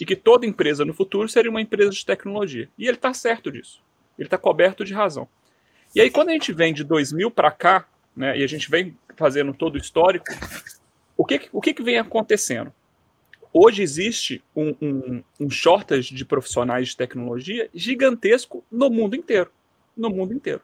[0.00, 2.68] E que toda empresa no futuro seria uma empresa de tecnologia.
[2.78, 3.82] E ele está certo disso.
[4.18, 5.28] Ele está coberto de razão.
[5.94, 8.96] E aí, quando a gente vem de 2000 para cá, né, e a gente vem
[9.16, 10.26] fazendo todo o histórico,
[11.16, 12.72] o que, o que, que vem acontecendo?
[13.52, 19.50] Hoje existe um, um, um shortage de profissionais de tecnologia gigantesco no mundo inteiro.
[19.96, 20.60] No mundo inteiro.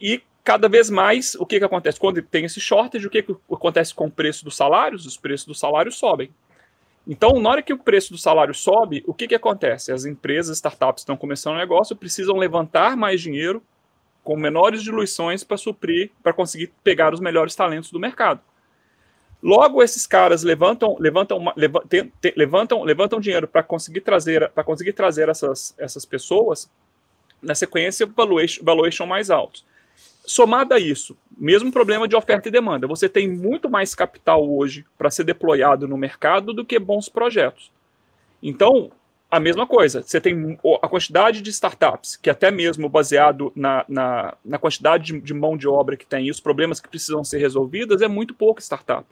[0.00, 1.98] E cada vez mais, o que, que acontece?
[1.98, 5.04] Quando tem esse shortage, o que, que acontece com o preço dos salários?
[5.04, 6.30] Os preços dos salários sobem.
[7.04, 9.90] Então, na hora que o preço do salário sobe, o que, que acontece?
[9.90, 13.60] As empresas, startups estão começando um negócio, precisam levantar mais dinheiro
[14.22, 18.40] com menores diluições para suprir, para conseguir pegar os melhores talentos do mercado.
[19.42, 21.44] Logo, esses caras levantam, levantam,
[22.36, 26.70] levantam, levantam dinheiro para conseguir trazer, para conseguir trazer essas, essas pessoas
[27.42, 29.64] na sequência valuation, valuation mais altos.
[30.26, 34.84] Somado a isso, mesmo problema de oferta e demanda, você tem muito mais capital hoje
[34.98, 37.70] para ser deployado no mercado do que bons projetos.
[38.42, 38.90] Então,
[39.30, 44.34] a mesma coisa, você tem a quantidade de startups, que até mesmo baseado na, na,
[44.44, 47.38] na quantidade de, de, mão de obra que tem e os problemas que precisam ser
[47.38, 49.04] resolvidos, é muito pouco startup.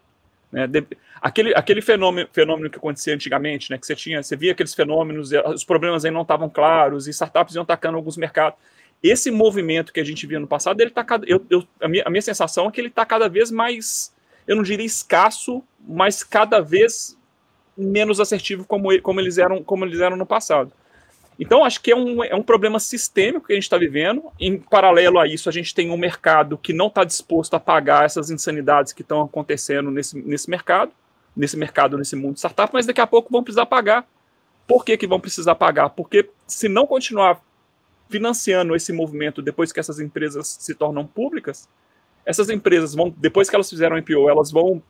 [0.50, 0.66] Né?
[0.66, 0.84] De,
[1.20, 3.78] aquele aquele fenômeno, fenômeno que acontecia antigamente, né?
[3.78, 7.54] que você tinha, você via aqueles fenômenos, os problemas aí não estavam claros, e startups
[7.54, 8.58] iam atacando alguns mercados.
[9.04, 12.10] Esse movimento que a gente via no passado, ele tá eu, eu, a, minha, a
[12.10, 14.10] minha sensação é que ele está cada vez mais,
[14.46, 17.14] eu não diria escasso, mas cada vez
[17.76, 20.72] menos assertivo como, como, eles, eram, como eles eram no passado.
[21.38, 24.24] Então, acho que é um, é um problema sistêmico que a gente está vivendo.
[24.40, 28.06] Em paralelo a isso, a gente tem um mercado que não está disposto a pagar
[28.06, 30.92] essas insanidades que estão acontecendo nesse, nesse mercado,
[31.36, 34.06] nesse mercado, nesse mundo de startup, mas daqui a pouco vão precisar pagar.
[34.66, 35.90] Por que, que vão precisar pagar?
[35.90, 37.42] Porque se não continuar
[38.08, 41.68] financiando esse movimento depois que essas empresas se tornam públicas,
[42.24, 44.82] essas empresas vão, depois que elas fizeram IPO, elas vão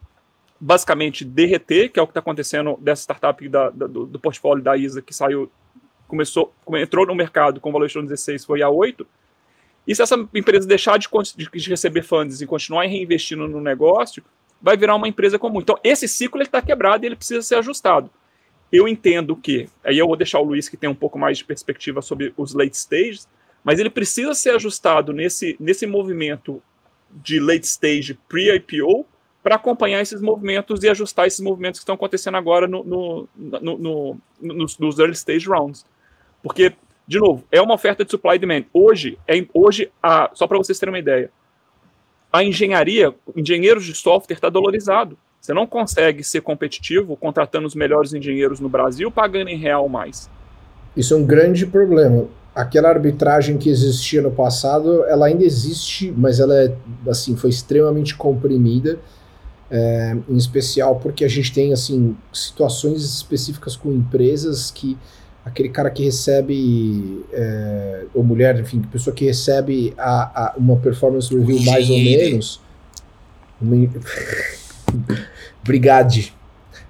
[0.60, 4.62] basicamente derreter, que é o que está acontecendo dessa startup da, da, do, do portfólio
[4.62, 5.50] da ISA que saiu
[6.06, 9.06] começou, entrou no mercado com valuation 16 foi a 8.
[9.86, 14.22] E se essa empresa deixar de, de receber funds e continuar reinvestindo no negócio,
[14.60, 15.60] vai virar uma empresa comum.
[15.60, 18.10] Então, esse ciclo está quebrado e ele precisa ser ajustado.
[18.74, 21.44] Eu entendo que, aí eu vou deixar o Luiz que tem um pouco mais de
[21.44, 23.28] perspectiva sobre os late stages,
[23.62, 26.60] mas ele precisa ser ajustado nesse, nesse movimento
[27.08, 29.06] de late stage pre-IPO
[29.44, 33.78] para acompanhar esses movimentos e ajustar esses movimentos que estão acontecendo agora no, no, no,
[33.78, 35.86] no nos, nos early stage rounds.
[36.42, 36.74] Porque,
[37.06, 38.64] de novo, é uma oferta de supply e demand.
[38.72, 41.30] Hoje, é, hoje a, só para vocês terem uma ideia,
[42.32, 45.16] a engenharia, engenheiros de software está dolorizado.
[45.44, 50.30] Você não consegue ser competitivo contratando os melhores engenheiros no Brasil pagando em real mais.
[50.96, 52.28] Isso é um grande problema.
[52.54, 56.74] Aquela arbitragem que existia no passado, ela ainda existe, mas ela é,
[57.06, 58.98] assim, foi extremamente comprimida,
[59.70, 64.96] é, em especial porque a gente tem assim situações específicas com empresas que
[65.44, 71.28] aquele cara que recebe, é, ou mulher, enfim, pessoa que recebe a, a uma performance
[71.36, 72.62] review mais ou menos.
[73.60, 73.90] Uma...
[75.64, 76.34] Brigade.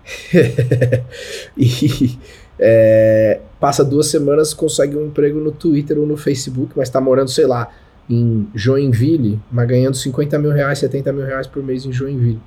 [1.57, 2.19] e
[2.59, 7.31] é, passa duas semanas, consegue um emprego no Twitter ou no Facebook, mas está morando,
[7.31, 7.73] sei lá,
[8.09, 12.41] em Joinville, mas ganhando 50 mil reais, 70 mil reais por mês em Joinville.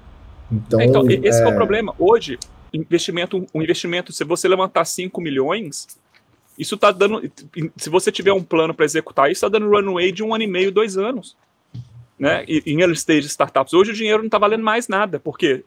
[0.51, 1.43] Então, é, então esse é...
[1.43, 1.93] é o problema.
[1.97, 2.37] Hoje,
[2.71, 5.87] investimento, um investimento, se você levantar 5 milhões,
[6.57, 7.21] isso está dando.
[7.75, 10.47] Se você tiver um plano para executar isso, está dando runway de um ano e
[10.47, 11.35] meio, dois anos.
[12.17, 12.43] Né?
[12.47, 13.73] E, em early stage startups.
[13.73, 15.63] Hoje o dinheiro não está valendo mais nada, porque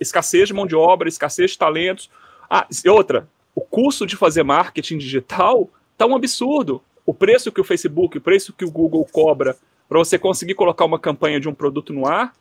[0.00, 2.10] escassez de mão de obra, escassez de talentos.
[2.48, 6.82] Ah, e outra, o custo de fazer marketing digital está um absurdo.
[7.04, 9.56] O preço que o Facebook, o preço que o Google cobra
[9.88, 12.32] para você conseguir colocar uma campanha de um produto no ar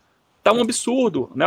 [0.43, 1.29] tá um absurdo.
[1.35, 1.45] Né?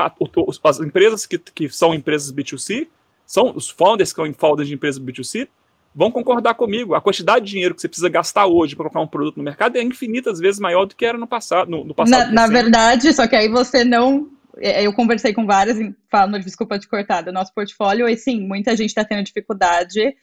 [0.65, 2.89] As empresas que, que são empresas B2C,
[3.27, 5.49] são os founders que são founders de empresas B2C,
[5.95, 6.95] vão concordar comigo.
[6.95, 9.77] A quantidade de dinheiro que você precisa gastar hoje para colocar um produto no mercado
[9.77, 11.71] é infinitas vezes maior do que era no passado.
[11.71, 14.29] No, no passado na, na verdade, só que aí você não.
[14.59, 15.79] É, eu conversei com várias,
[16.11, 20.15] falando, desculpa de cortar, do nosso portfólio, e sim, muita gente está tendo dificuldade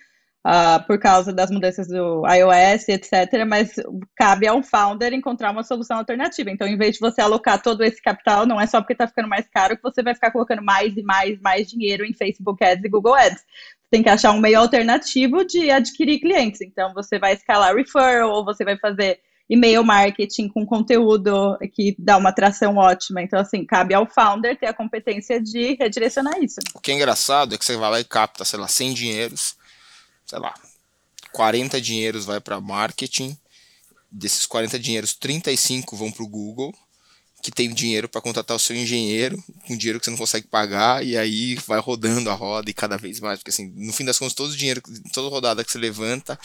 [0.45, 3.45] uh, por causa das mudanças do iOS, etc.
[3.47, 3.75] Mas
[4.15, 6.49] cabe ao founder encontrar uma solução alternativa.
[6.49, 9.27] Então, em vez de você alocar todo esse capital, não é só porque está ficando
[9.27, 12.83] mais caro que você vai ficar colocando mais e mais, mais dinheiro em Facebook Ads
[12.83, 13.43] e Google Ads.
[13.91, 16.61] Tem que achar um meio alternativo de adquirir clientes.
[16.61, 19.19] Então, você vai escalar referral, ou você vai fazer
[19.49, 23.21] e-mail marketing com conteúdo que dá uma atração ótima.
[23.21, 26.59] Então, assim, cabe ao founder ter a competência de redirecionar isso.
[26.75, 29.55] O que é engraçado é que você vai lá e capta, sei lá, 100 dinheiros,
[30.25, 30.53] sei lá,
[31.31, 33.35] 40 dinheiros vai para marketing,
[34.11, 36.73] desses 40 dinheiros, 35 vão para o Google,
[37.41, 41.05] que tem dinheiro para contratar o seu engenheiro, com dinheiro que você não consegue pagar,
[41.05, 44.19] e aí vai rodando a roda e cada vez mais, porque assim, no fim das
[44.19, 44.81] contas, todo o dinheiro,
[45.13, 46.37] toda rodada que você levanta,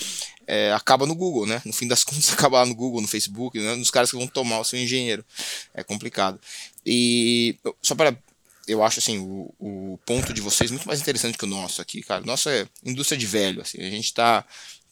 [0.47, 1.61] é, acaba no Google, né?
[1.65, 3.75] No fim das contas, acaba lá no Google, no Facebook, né?
[3.75, 5.25] nos caras que vão tomar o seu engenheiro.
[5.75, 6.41] É complicado.
[6.87, 8.17] E só para
[8.67, 12.03] eu acho assim, o, o ponto de vocês muito mais interessante que o nosso aqui,
[12.03, 12.23] cara.
[12.23, 14.45] O nosso é indústria de velho, assim, a gente tá,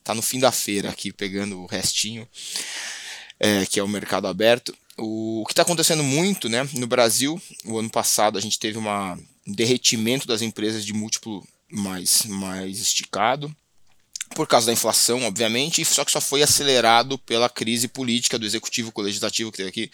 [0.04, 2.28] tá no fim da feira aqui, pegando o restinho,
[3.40, 4.76] é, que é o mercado aberto.
[4.98, 9.14] O, que está acontecendo muito, né, no Brasil, o ano passado a gente teve uma,
[9.46, 13.54] um derretimento das empresas de múltiplo mais, mais esticado,
[14.34, 18.92] por causa da inflação, obviamente, só que só foi acelerado pela crise política do executivo
[18.92, 19.90] com o legislativo que teve aqui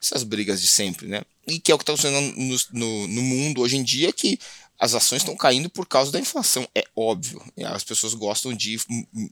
[0.00, 1.22] essas brigas de sempre, né?
[1.46, 4.38] E que é o que está acontecendo no, no, no, mundo hoje em dia, que
[4.78, 6.68] as ações estão caindo por causa da inflação.
[6.74, 7.42] É óbvio.
[7.66, 8.78] As pessoas gostam de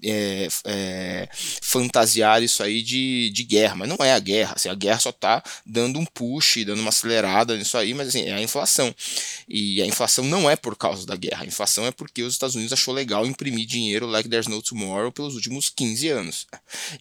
[0.04, 1.28] é, é,
[1.60, 4.54] fantasiar isso aí de, de guerra, mas não é a guerra.
[4.56, 8.22] Assim, a guerra só está dando um push, dando uma acelerada nisso aí, mas assim,
[8.22, 8.94] é a inflação.
[9.48, 11.42] E a inflação não é por causa da guerra.
[11.42, 15.10] A inflação é porque os Estados Unidos achou legal imprimir dinheiro like there's no tomorrow
[15.10, 16.46] pelos últimos 15 anos.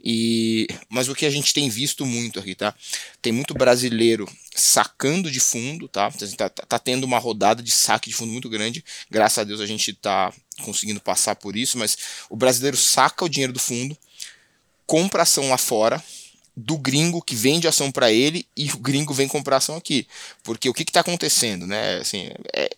[0.03, 2.73] E, mas o que a gente tem visto muito aqui, tá?
[3.21, 6.11] Tem muito brasileiro sacando de fundo, tá?
[6.11, 6.65] Tá, tá?
[6.65, 8.83] tá, tendo uma rodada de saque de fundo muito grande.
[9.09, 11.97] Graças a Deus a gente tá conseguindo passar por isso, mas
[12.29, 13.97] o brasileiro saca o dinheiro do fundo,
[14.85, 16.03] compra ação lá fora,
[16.55, 20.07] do gringo que vende ação para ele e o gringo vem comprar ação aqui.
[20.43, 21.97] Porque o que está acontecendo, né?
[21.97, 22.75] Assim, é,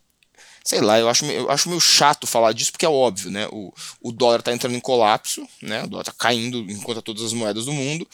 [0.63, 3.47] sei lá, eu acho, eu acho meio chato falar disso, porque é óbvio, né?
[3.51, 5.83] O, o dólar está entrando em colapso, né?
[5.83, 8.07] O dólar está caindo enquanto todas as moedas do mundo.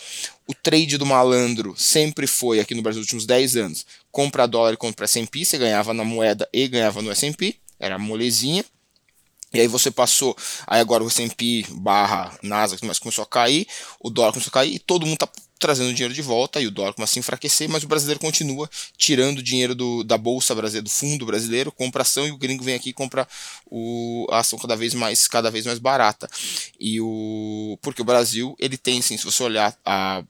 [0.47, 4.73] O trade do malandro sempre foi, aqui no Brasil, nos últimos 10 anos, compra dólar
[4.73, 8.65] e compra S&P, você ganhava na moeda e ganhava no S&P, era molezinha.
[9.53, 10.35] E aí você passou,
[10.67, 13.67] aí agora o S&P barra Nasdaq começou a cair,
[13.99, 15.29] o dólar começou a cair e todo mundo está
[15.59, 18.69] trazendo dinheiro de volta e o dólar começa a se enfraquecer, mas o brasileiro continua
[18.97, 22.75] tirando dinheiro do, da bolsa brasileira, do fundo brasileiro, compra ação e o gringo vem
[22.75, 23.27] aqui e compra
[23.69, 26.29] o, a ação cada vez mais cada vez mais barata.
[26.79, 30.23] E o porque o Brasil, ele tem sim, se você olhar a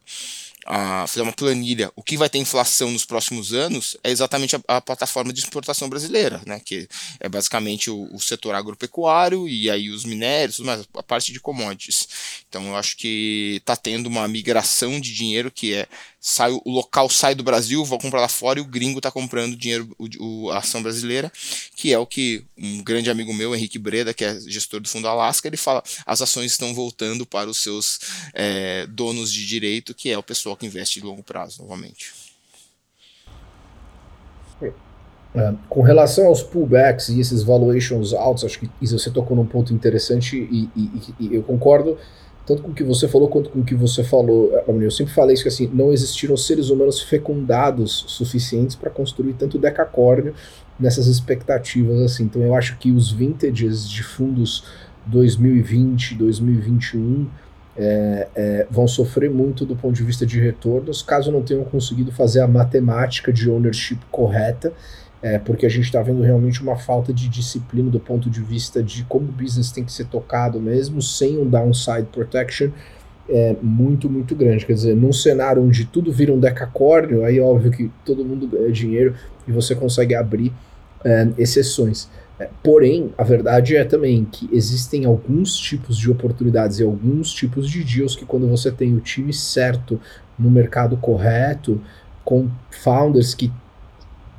[0.66, 4.62] a fazer uma planilha, o que vai ter inflação nos próximos anos é exatamente a,
[4.68, 6.88] a plataforma de exportação brasileira, né, que
[7.20, 12.07] é basicamente o, o, setor agropecuário e aí os minérios, mas a parte de commodities.
[12.47, 15.88] Então eu acho que está tendo uma migração de dinheiro que é
[16.20, 19.55] sai, o local sai do Brasil, vou comprar lá fora e o gringo está comprando
[19.55, 21.32] dinheiro, o, o, a ação brasileira,
[21.76, 25.07] que é o que um grande amigo meu, Henrique Breda, que é gestor do Fundo
[25.07, 27.99] Alasca, ele fala: as ações estão voltando para os seus
[28.34, 32.11] é, donos de direito, que é o pessoal que investe de longo prazo, novamente.
[35.36, 39.72] É, com relação aos pullbacks e esses valuations altos, acho que você tocou num ponto
[39.72, 41.97] interessante e, e, e eu concordo
[42.49, 45.35] tanto com o que você falou quanto com o que você falou, Eu sempre falei
[45.35, 50.33] isso que assim, não existiram seres humanos fecundados suficientes para construir tanto decacórnio
[50.79, 52.23] nessas expectativas assim.
[52.23, 54.63] Então eu acho que os vintages de fundos
[55.05, 57.27] 2020, 2021
[57.77, 62.11] é, é, vão sofrer muito do ponto de vista de retornos, caso não tenham conseguido
[62.11, 64.73] fazer a matemática de ownership correta
[65.22, 68.82] é, porque a gente está vendo realmente uma falta de disciplina do ponto de vista
[68.82, 72.70] de como o business tem que ser tocado mesmo sem um downside protection
[73.30, 74.65] é muito, muito grande.
[74.65, 78.72] Quer dizer, num cenário onde tudo vira um decacórnio, aí óbvio que todo mundo ganha
[78.72, 79.13] dinheiro
[79.47, 80.51] e você consegue abrir
[81.05, 82.09] é, exceções.
[82.39, 87.70] É, porém, a verdade é também que existem alguns tipos de oportunidades e alguns tipos
[87.70, 89.99] de deals que quando você tem o time certo
[90.38, 91.82] no mercado correto,
[92.24, 93.51] com founders que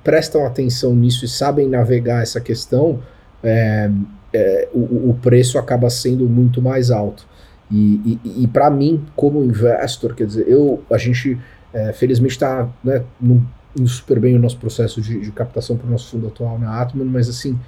[0.03, 3.01] prestam atenção nisso e sabem navegar essa questão,
[3.43, 3.91] é,
[4.33, 7.27] é, o, o, preço acaba sendo muito mais alto.
[7.71, 11.39] E, e, e para mim, como investor, quer dizer, eu, a gente
[11.73, 15.91] é, felizmente está né, indo super bem o nosso processo de, de captação para o
[15.91, 17.59] nosso fundo atual na Atman, mas assim,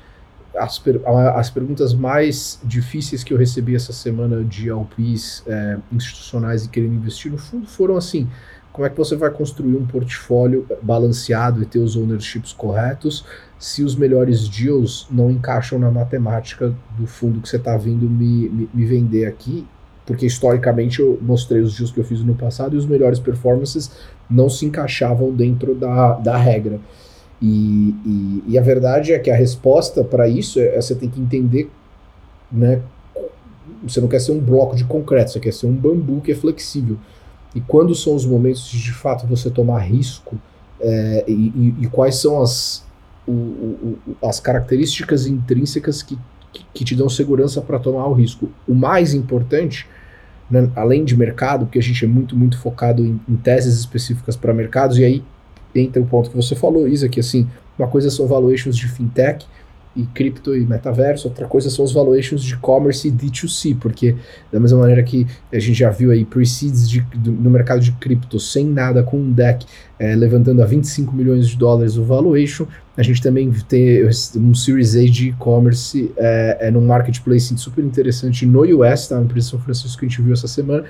[0.57, 6.65] as, per, as perguntas mais difíceis que eu recebi essa semana de LPs é, institucionais
[6.65, 8.29] e querendo investir no fundo foram assim,
[8.73, 13.25] como é que você vai construir um portfólio balanceado e ter os ownerships corretos
[13.59, 18.49] se os melhores deals não encaixam na matemática do fundo que você está vindo me,
[18.49, 19.67] me, me, vender aqui?
[20.07, 23.91] Porque historicamente eu mostrei os deals que eu fiz no passado e os melhores performances
[24.29, 26.81] não se encaixavam dentro da, da regra.
[27.41, 31.09] E, e, e a verdade é que a resposta para isso é, é você tem
[31.09, 31.71] que entender,
[32.51, 32.81] né?
[33.85, 36.35] Você não quer ser um bloco de concreto, você quer ser um bambu que é
[36.35, 36.97] flexível.
[37.55, 40.39] E quando são os momentos de, de fato você tomar risco
[40.81, 42.85] é, e, e, e, quais são as,
[43.27, 46.19] o, o, as características intrínsecas que,
[46.53, 48.51] que, que te dão segurança para tomar o risco.
[48.67, 49.87] O mais importante,
[50.51, 54.37] né, além de mercado, porque a gente é muito, muito focado em, em teses específicas
[54.37, 55.25] para mercados, e aí
[55.75, 57.49] entra o ponto que você falou, Isa, que assim,
[57.79, 59.47] uma coisa são valuations de fintech
[59.95, 64.17] e cripto e metaverso, outra coisa são os valuations de commerce e D2C, porque
[64.51, 68.65] da mesma maneira que a gente já viu aí pre-seeds no mercado de cripto sem
[68.65, 69.67] nada, com um deck
[69.99, 72.67] é, levantando a 25 milhões de dólares o valuation,
[72.97, 74.05] a gente também tem
[74.37, 79.21] um Series A de e-commerce é, é num marketplace super interessante no US, tá?
[79.21, 80.85] Empresa São Francisco que a gente viu essa semana,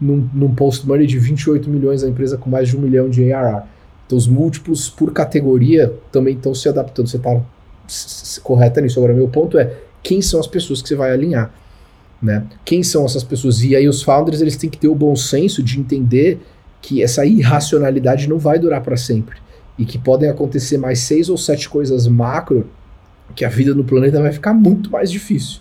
[0.00, 3.64] num, num post-money de 28 milhões, a empresa com mais de um milhão de ARR.
[4.06, 7.08] Então os múltiplos por categoria também estão se adaptando.
[7.08, 7.40] Você está
[8.42, 8.98] correta nisso.
[8.98, 9.72] Agora, meu ponto é
[10.02, 11.52] quem são as pessoas que você vai alinhar,
[12.22, 12.44] né?
[12.64, 13.62] Quem são essas pessoas?
[13.62, 16.40] E aí os founders eles têm que ter o bom senso de entender
[16.80, 19.36] que essa irracionalidade não vai durar para sempre
[19.78, 22.68] e que podem acontecer mais seis ou sete coisas macro
[23.34, 25.60] que a vida no planeta vai ficar muito mais difícil.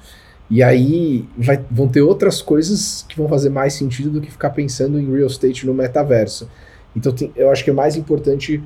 [0.49, 4.51] E aí vai, vão ter outras coisas que vão fazer mais sentido do que ficar
[4.51, 6.49] pensando em real estate no metaverso.
[6.95, 8.63] Então tem, eu acho que é mais importante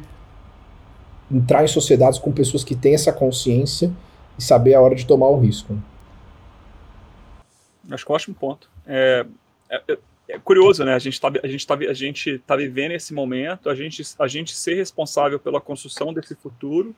[1.31, 3.91] entrar em sociedades com pessoas que têm essa consciência
[4.37, 5.77] e saber a hora de tomar o risco.
[7.89, 8.69] Acho que é um ótimo ponto.
[8.85, 9.25] É,
[9.69, 9.97] é, é,
[10.29, 10.93] é curioso, né?
[10.93, 14.27] A gente está a gente tá, a gente tá vivendo esse momento, a gente, a
[14.27, 16.95] gente ser responsável pela construção desse futuro,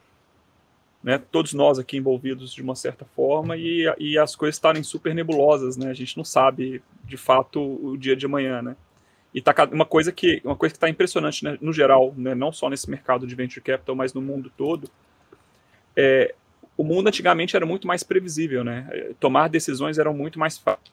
[1.04, 1.22] né?
[1.32, 5.78] Todos nós aqui envolvidos de uma certa forma e, e as coisas estarem super nebulosas,
[5.78, 5.90] né?
[5.90, 8.76] A gente não sabe de fato o dia de amanhã, né?
[9.34, 12.52] E tá uma coisa que uma coisa que está impressionante né, no geral, né, não
[12.52, 14.90] só nesse mercado de venture capital, mas no mundo todo.
[15.96, 16.36] É,
[16.78, 19.14] o mundo antigamente era muito mais previsível, né?
[19.20, 20.92] Tomar decisões eram muito mais fáceis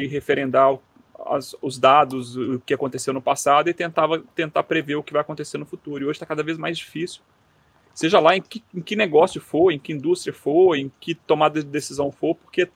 [0.00, 0.76] e referendar
[1.26, 5.22] as, os dados, o que aconteceu no passado e tentava tentar prever o que vai
[5.22, 6.02] acontecer no futuro.
[6.02, 7.20] E hoje está cada vez mais difícil.
[7.94, 11.62] Seja lá em que, em que negócio for, em que indústria for, em que tomada
[11.62, 12.68] de decisão for, porque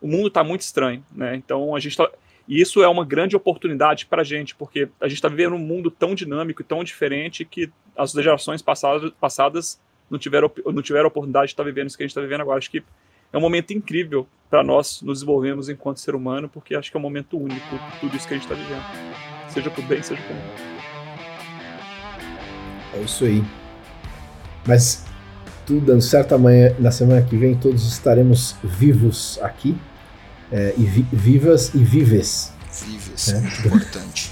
[0.00, 1.34] o mundo está muito estranho, né?
[1.34, 2.08] Então a gente está
[2.50, 5.58] e isso é uma grande oportunidade para a gente, porque a gente está vivendo um
[5.58, 9.80] mundo tão dinâmico e tão diferente que as gerações passadas, passadas
[10.10, 12.40] não tiveram, não tiveram oportunidade de estar tá vivendo isso que a gente está vivendo
[12.40, 12.58] agora.
[12.58, 12.82] Acho que
[13.32, 16.98] é um momento incrível para nós nos desenvolvermos enquanto ser humano, porque acho que é
[16.98, 18.82] um momento único tudo isso que a gente está vivendo.
[19.48, 20.44] Seja por bem, seja por mal.
[22.94, 23.44] É isso aí.
[24.66, 25.06] Mas
[25.64, 29.76] tudo dando certo, amanhã, na semana que vem, todos estaremos vivos aqui
[30.52, 32.52] é, e vi, vivas e vives.
[32.86, 33.40] Vives, é.
[33.40, 34.30] muito importante.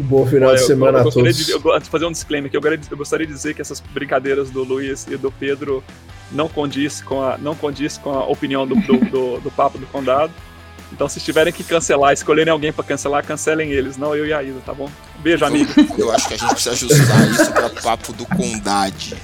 [0.00, 1.36] um bom final Olha, de semana eu, eu a todos.
[1.36, 4.50] De, eu de fazer um disclaimer que eu, eu gostaria de dizer que essas brincadeiras
[4.50, 5.82] do Luiz e do Pedro
[6.32, 9.86] não condiz com a, não condiz com a opinião do, do, do, do papo do
[9.86, 10.32] condado.
[10.92, 14.42] Então, se tiverem que cancelar, escolherem alguém para cancelar, cancelem eles, não eu e a
[14.42, 14.88] Isa, tá bom?
[15.18, 15.72] Beijo, amigo.
[15.98, 19.16] Eu acho que a gente precisa ajustar isso para papo do condade.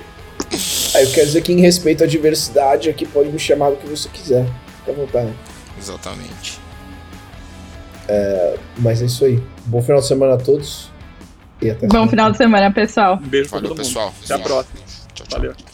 [0.93, 3.87] Aí eu quero dizer que em respeito à diversidade aqui pode me chamar do que
[3.87, 4.45] você quiser.
[4.79, 5.33] Fica à vontade.
[5.77, 6.59] Exatamente.
[8.07, 9.41] É, mas é isso aí.
[9.65, 10.91] Bom final de semana a todos.
[11.61, 13.19] E até Bom final de semana, pessoal.
[13.21, 14.13] Um beijo Valeu, pessoal.
[14.23, 14.79] Até a próxima.
[15.13, 15.39] Tchau, tchau.
[15.39, 15.70] Valeu.